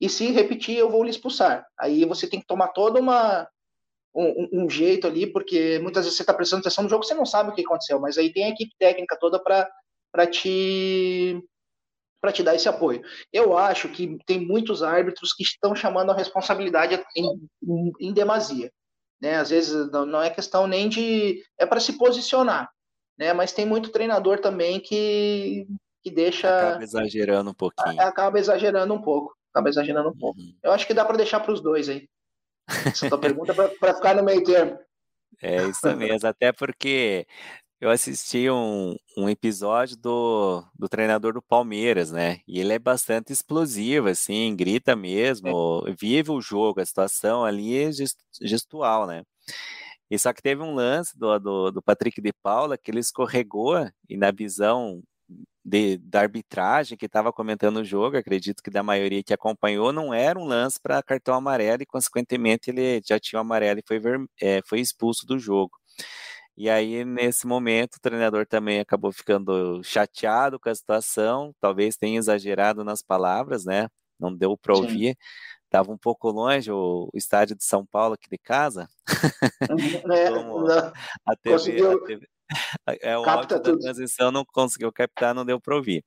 E 0.00 0.08
se 0.08 0.30
repetir, 0.30 0.76
eu 0.76 0.90
vou 0.90 1.04
lhe 1.04 1.10
expulsar. 1.10 1.66
Aí 1.78 2.04
você 2.04 2.26
tem 2.26 2.40
que 2.40 2.46
tomar 2.46 2.68
toda 2.68 3.00
uma 3.00 3.48
um, 4.14 4.64
um 4.64 4.70
jeito 4.70 5.06
ali, 5.06 5.26
porque 5.26 5.78
muitas 5.80 6.04
vezes 6.04 6.16
você 6.16 6.22
está 6.22 6.32
prestando 6.32 6.60
atenção 6.60 6.84
no 6.84 6.90
jogo, 6.90 7.04
você 7.04 7.14
não 7.14 7.26
sabe 7.26 7.50
o 7.50 7.54
que 7.54 7.62
aconteceu, 7.62 7.98
mas 7.98 8.16
aí 8.16 8.32
tem 8.32 8.44
a 8.44 8.50
equipe 8.50 8.72
técnica 8.78 9.18
toda 9.18 9.42
para 9.42 10.26
te 10.26 11.42
para 12.24 12.32
te 12.32 12.42
dar 12.42 12.54
esse 12.54 12.66
apoio. 12.66 13.02
Eu 13.30 13.58
acho 13.58 13.86
que 13.90 14.16
tem 14.24 14.40
muitos 14.40 14.82
árbitros 14.82 15.34
que 15.34 15.42
estão 15.42 15.76
chamando 15.76 16.10
a 16.10 16.16
responsabilidade 16.16 17.04
em, 17.14 17.38
em, 17.62 17.92
em 18.00 18.12
demasia. 18.14 18.72
Né? 19.20 19.36
Às 19.36 19.50
vezes 19.50 19.90
não 19.90 20.22
é 20.22 20.30
questão 20.30 20.66
nem 20.66 20.88
de. 20.88 21.44
É 21.58 21.66
para 21.66 21.80
se 21.80 21.98
posicionar. 21.98 22.70
Né? 23.18 23.34
Mas 23.34 23.52
tem 23.52 23.66
muito 23.66 23.90
treinador 23.90 24.38
também 24.38 24.80
que, 24.80 25.66
que 26.02 26.10
deixa. 26.10 26.48
Acaba 26.48 26.84
exagerando 26.84 27.50
um 27.50 27.54
pouquinho. 27.54 28.00
Acaba 28.00 28.38
exagerando 28.38 28.94
um 28.94 29.02
pouco. 29.02 29.36
Acaba 29.52 29.68
exagerando 29.68 30.08
um 30.08 30.16
pouco. 30.16 30.40
Uhum. 30.40 30.56
Eu 30.62 30.72
acho 30.72 30.86
que 30.86 30.94
dá 30.94 31.04
para 31.04 31.18
deixar 31.18 31.40
para 31.40 31.52
os 31.52 31.60
dois 31.60 31.90
aí. 31.90 32.08
Essa 32.86 33.10
tua 33.10 33.20
pergunta 33.20 33.52
é 33.52 33.68
para 33.68 33.94
ficar 33.94 34.14
no 34.14 34.24
meio 34.24 34.42
termo. 34.42 34.78
É 35.42 35.62
isso 35.64 35.94
mesmo, 35.94 36.26
até 36.26 36.52
porque 36.52 37.26
eu 37.84 37.90
assisti 37.90 38.48
um, 38.48 38.96
um 39.14 39.28
episódio 39.28 39.94
do, 39.98 40.64
do 40.74 40.88
treinador 40.88 41.34
do 41.34 41.42
Palmeiras, 41.42 42.10
né? 42.10 42.40
E 42.48 42.58
ele 42.58 42.72
é 42.72 42.78
bastante 42.78 43.30
explosivo, 43.30 44.08
assim, 44.08 44.56
grita 44.56 44.96
mesmo, 44.96 45.84
é. 45.86 45.92
vive 45.92 46.30
o 46.30 46.40
jogo, 46.40 46.80
a 46.80 46.86
situação 46.86 47.44
ali 47.44 47.76
é 47.76 47.90
gestual, 48.40 49.06
né? 49.06 49.22
E 50.10 50.18
só 50.18 50.32
que 50.32 50.40
teve 50.40 50.62
um 50.62 50.74
lance 50.74 51.18
do, 51.18 51.38
do, 51.38 51.70
do 51.72 51.82
Patrick 51.82 52.22
de 52.22 52.32
Paula 52.42 52.78
que 52.78 52.90
ele 52.90 53.00
escorregou 53.00 53.86
e 54.08 54.16
na 54.16 54.30
visão 54.30 55.02
de, 55.62 55.98
da 55.98 56.20
arbitragem 56.20 56.96
que 56.96 57.04
estava 57.04 57.34
comentando 57.34 57.78
o 57.78 57.84
jogo, 57.84 58.16
acredito 58.16 58.62
que 58.62 58.70
da 58.70 58.82
maioria 58.82 59.22
que 59.22 59.34
acompanhou, 59.34 59.92
não 59.92 60.14
era 60.14 60.38
um 60.38 60.44
lance 60.44 60.80
para 60.80 61.02
cartão 61.02 61.34
amarelo 61.34 61.82
e, 61.82 61.86
consequentemente, 61.86 62.70
ele 62.70 63.02
já 63.06 63.20
tinha 63.20 63.38
o 63.38 63.42
amarelo 63.42 63.80
e 63.80 63.84
foi, 63.86 63.98
ver, 63.98 64.24
é, 64.40 64.62
foi 64.66 64.80
expulso 64.80 65.26
do 65.26 65.38
jogo. 65.38 65.72
E 66.56 66.70
aí, 66.70 67.04
nesse 67.04 67.46
momento, 67.46 67.96
o 67.96 68.00
treinador 68.00 68.46
também 68.46 68.80
acabou 68.80 69.12
ficando 69.12 69.82
chateado 69.82 70.58
com 70.60 70.68
a 70.68 70.74
situação, 70.74 71.52
talvez 71.60 71.96
tenha 71.96 72.18
exagerado 72.18 72.84
nas 72.84 73.02
palavras, 73.02 73.64
né? 73.64 73.88
Não 74.18 74.34
deu 74.34 74.56
para 74.56 74.74
ouvir. 74.74 75.16
Estava 75.64 75.90
um 75.90 75.98
pouco 75.98 76.30
longe 76.30 76.70
o, 76.70 77.10
estádio 77.12 77.56
de 77.56 77.64
São 77.64 77.84
Paulo 77.84 78.14
aqui 78.14 78.28
de 78.30 78.38
casa. 78.38 78.88
Uhum, 79.68 80.12
é, 80.14 80.28
a 81.26 81.36
TV, 81.36 81.56
conseguiu... 81.56 81.90
a 81.90 82.06
TV, 82.06 82.28
é 83.02 83.18
o 83.18 83.24
áudio 83.24 83.48
da 83.48 83.76
transição 83.76 84.30
não 84.30 84.44
conseguiu 84.44 84.92
captar, 84.92 85.34
não 85.34 85.44
deu 85.44 85.60
para 85.60 85.74
ouvir. 85.74 86.04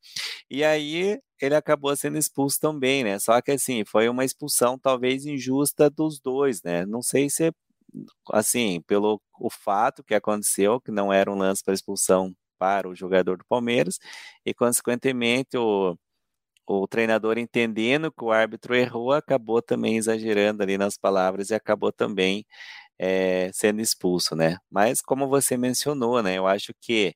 E 0.50 0.64
aí 0.64 1.20
ele 1.42 1.56
acabou 1.56 1.96
sendo 1.96 2.18
expulso 2.18 2.60
também, 2.60 3.04
né? 3.04 3.20
Só 3.20 3.42
que 3.42 3.52
assim, 3.52 3.84
foi 3.86 4.08
uma 4.10 4.24
expulsão 4.24 4.78
talvez 4.78 5.26
injusta 5.26 5.90
dos 5.90 6.20
dois, 6.20 6.62
né? 6.64 6.86
Não 6.86 7.02
sei 7.02 7.30
se 7.30 7.52
assim, 8.32 8.82
pelo 8.88 9.21
o 9.39 9.50
fato 9.50 10.04
que 10.04 10.15
aconteceu, 10.15 10.80
que 10.82 10.91
não 10.91 11.12
era 11.13 11.32
um 11.32 11.36
lance 11.38 11.63
para 11.63 11.73
expulsão 11.73 12.34
para 12.60 12.89
o 12.89 12.95
jogador 12.95 13.38
do 13.38 13.45
Palmeiras, 13.45 13.97
e 14.45 14.54
consequentemente 14.54 15.58
o, 15.58 15.97
o 16.67 16.88
treinador 16.88 17.38
entendendo 17.38 18.12
que 18.12 18.23
o 18.23 18.32
árbitro 18.32 18.76
errou, 18.76 19.13
acabou 19.13 19.62
também 19.62 19.97
exagerando 19.97 20.63
ali 20.63 20.78
nas 20.78 20.97
palavras 20.97 21.50
e 21.50 21.56
acabou 21.56 21.91
também 21.93 22.45
é, 23.00 23.52
sendo 23.54 23.82
expulso, 23.82 24.36
né? 24.36 24.58
Mas 24.71 25.02
como 25.02 25.28
você 25.30 25.58
mencionou, 25.58 26.23
né? 26.23 26.38
Eu 26.38 26.47
acho 26.47 26.73
que 26.82 27.15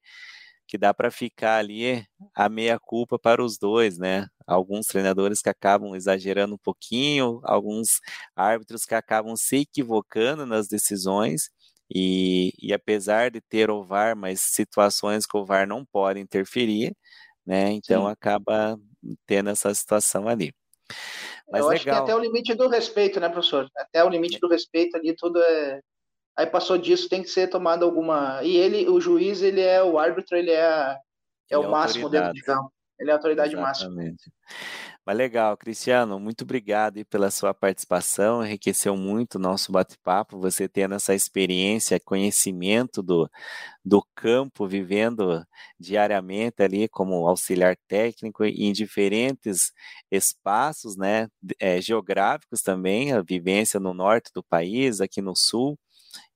que 0.72 0.78
dá 0.78 0.94
para 0.94 1.12
ficar 1.12 1.58
ali 1.58 2.06
a 2.34 2.48
meia 2.48 2.80
culpa 2.80 3.20
para 3.20 3.44
os 3.44 3.58
dois, 3.58 3.98
né? 3.98 4.26
Alguns 4.48 4.86
treinadores 4.86 5.42
que 5.42 5.50
acabam 5.50 5.94
exagerando 5.98 6.56
um 6.56 6.58
pouquinho, 6.58 7.42
alguns 7.44 8.00
árbitros 8.34 8.86
que 8.86 8.96
acabam 8.96 9.36
se 9.36 9.58
equivocando 9.58 10.46
nas 10.46 10.70
decisões. 10.70 11.50
E, 11.94 12.54
e 12.58 12.72
apesar 12.72 13.32
de 13.32 13.42
ter 13.42 13.70
o 13.70 13.84
VAR, 13.84 14.16
mas 14.16 14.40
situações 14.40 15.26
que 15.26 15.36
o 15.36 15.46
VAR 15.46 15.68
não 15.68 15.84
pode 15.86 16.22
interferir, 16.22 16.96
né? 17.46 17.74
Então 17.74 18.06
Sim. 18.06 18.12
acaba 18.14 18.80
tendo 19.28 19.50
essa 19.50 19.74
situação 19.74 20.26
ali. 20.26 20.54
Mas 21.52 21.64
Eu 21.64 21.68
legal. 21.68 21.74
acho 21.74 21.84
que 21.84 21.90
até 21.90 22.16
o 22.16 22.20
limite 22.20 22.54
do 22.54 22.70
respeito, 22.70 23.20
né, 23.20 23.28
professor? 23.28 23.68
Até 23.76 24.06
o 24.06 24.10
limite 24.10 24.40
do 24.40 24.48
respeito 24.48 24.96
ali, 24.96 25.14
tudo 25.18 25.38
é 25.42 25.82
Aí 26.38 26.46
passou 26.46 26.78
disso, 26.78 27.10
tem 27.10 27.22
que 27.22 27.30
ser 27.30 27.48
tomada 27.48 27.86
alguma. 27.86 28.42
E 28.44 28.56
ele, 28.56 28.88
o 28.90 29.00
juiz, 29.00 29.42
ele 29.42 29.62
é 29.62 29.84
o 29.84 30.00
árbitro, 30.00 30.38
ele 30.38 30.52
é, 30.52 30.98
é 31.50 31.58
o 31.58 31.64
é 31.64 31.68
máximo 31.68 32.10
dentro 32.10 32.34
de 32.34 32.42
campo. 32.42 32.72
Ele 33.00 33.10
é 33.10 33.14
a 33.14 33.16
autoridade 33.16 33.56
Exatamente. 33.56 34.12
máxima. 34.12 34.34
Mas 35.04 35.18
legal, 35.18 35.58
Cristiano, 35.58 36.20
muito 36.20 36.44
obrigado 36.44 37.04
pela 37.08 37.32
sua 37.32 37.56
participação, 37.56 38.46
enriqueceu 38.46 38.96
muito 38.96 39.36
o 39.36 39.40
nosso 39.40 39.72
bate-papo, 39.72 40.40
você 40.40 40.70
tendo 40.70 40.94
essa 40.94 41.16
experiência, 41.16 42.00
conhecimento 42.00 43.02
do, 43.02 43.28
do 43.84 44.06
campo, 44.14 44.68
vivendo 44.68 45.44
diariamente 45.80 46.62
ali 46.62 46.88
como 46.88 47.28
auxiliar 47.28 47.76
técnico 47.88 48.46
em 48.46 48.72
diferentes 48.72 49.72
espaços, 50.12 50.96
né, 50.96 51.28
é, 51.60 51.82
geográficos 51.82 52.62
também, 52.62 53.12
a 53.12 53.24
vivência 53.24 53.80
no 53.80 53.96
norte 53.96 54.30
do 54.36 54.44
país, 54.44 55.02
aqui 55.02 55.20
no 55.20 55.36
sul, 55.36 55.80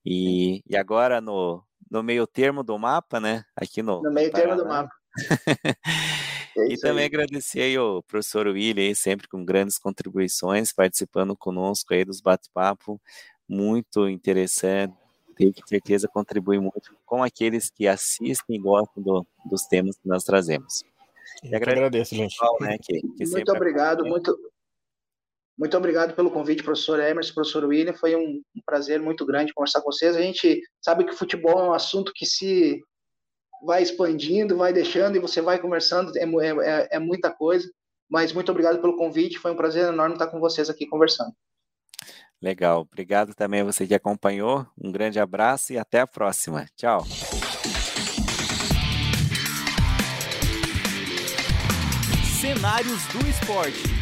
e, 0.06 0.62
e 0.70 0.78
agora 0.78 1.20
no, 1.20 1.64
no 1.90 2.04
meio 2.04 2.28
termo 2.28 2.64
do 2.64 2.78
mapa, 2.78 3.20
né? 3.20 3.44
Aqui 3.56 3.82
no. 3.82 4.02
No 4.02 4.12
meio 4.12 4.32
termo 4.32 4.56
do 4.56 4.66
mapa. 4.66 4.94
É 6.58 6.72
e 6.72 6.78
também 6.78 7.02
aí. 7.02 7.08
agradecer 7.08 7.62
aí 7.62 7.78
o 7.78 8.02
professor 8.02 8.48
William, 8.48 8.94
sempre 8.96 9.28
com 9.28 9.44
grandes 9.44 9.78
contribuições, 9.78 10.72
participando 10.72 11.36
conosco 11.36 11.94
aí 11.94 12.06
dos 12.06 12.22
bate-papo. 12.22 13.00
muito 13.48 14.08
interessante. 14.08 14.96
Tenho 15.36 15.54
certeza 15.66 16.08
contribui 16.08 16.58
muito 16.58 16.96
com 17.06 17.22
aqueles 17.22 17.70
que 17.70 17.86
assistem 17.88 18.56
e 18.56 18.60
gostam 18.60 19.04
do, 19.04 19.28
dos 19.46 19.64
temas 19.64 19.98
que 19.98 20.08
nós 20.08 20.24
trazemos. 20.24 20.82
Eu 21.44 21.58
agradeço, 21.58 21.78
agradeço 21.78 22.16
gente. 22.16 22.38
Né, 22.62 22.78
que, 22.82 23.02
que 23.02 23.26
muito 23.28 23.52
obrigado, 23.52 24.06
muito, 24.06 24.34
muito 25.58 25.78
obrigado 25.78 26.14
pelo 26.14 26.32
convite, 26.32 26.64
professor 26.64 27.00
Emerson, 27.00 27.34
professor 27.34 27.64
William. 27.64 27.94
Foi 27.94 28.16
um, 28.16 28.42
um, 28.56 28.62
prazer 28.66 29.02
muito 29.02 29.26
grande 29.26 29.54
conversar 29.54 29.82
com 29.82 29.92
vocês. 29.92 30.16
A 30.16 30.22
gente 30.22 30.62
sabe 30.82 31.06
que 31.06 31.14
o 31.14 31.18
futebol 31.18 31.60
é 31.60 31.70
um 31.70 31.74
assunto 31.74 32.12
que 32.14 32.26
se 32.26 32.82
vai 33.66 33.82
expandindo, 33.82 34.58
vai 34.58 34.74
deixando 34.74 35.16
e 35.16 35.20
você 35.20 35.42
vai 35.42 35.60
conversando, 35.60 36.12
é, 36.18 36.24
é, 36.24 36.88
é 36.92 37.00
muita 37.00 37.32
coisa. 37.32 37.70
Mas 38.10 38.34
muito 38.34 38.52
obrigado 38.52 38.80
pelo 38.82 38.98
convite, 38.98 39.40
foi 39.40 39.52
um 39.52 39.56
prazer 39.56 39.88
enorme 39.88 40.16
estar 40.16 40.28
com 40.28 40.40
vocês 40.40 40.70
aqui 40.70 40.86
conversando. 40.86 41.34
Legal, 42.42 42.82
obrigado 42.82 43.34
também 43.34 43.62
a 43.62 43.64
você 43.64 43.88
que 43.88 43.96
acompanhou. 43.96 44.68
Um 44.78 44.92
grande 44.92 45.20
abraço 45.20 45.74
e 45.74 45.78
até 45.78 46.02
a 46.02 46.08
próxima. 46.08 46.66
Tchau. 46.76 47.04
Cenários 52.40 53.08
do 53.08 53.28
Esporte. 53.28 53.95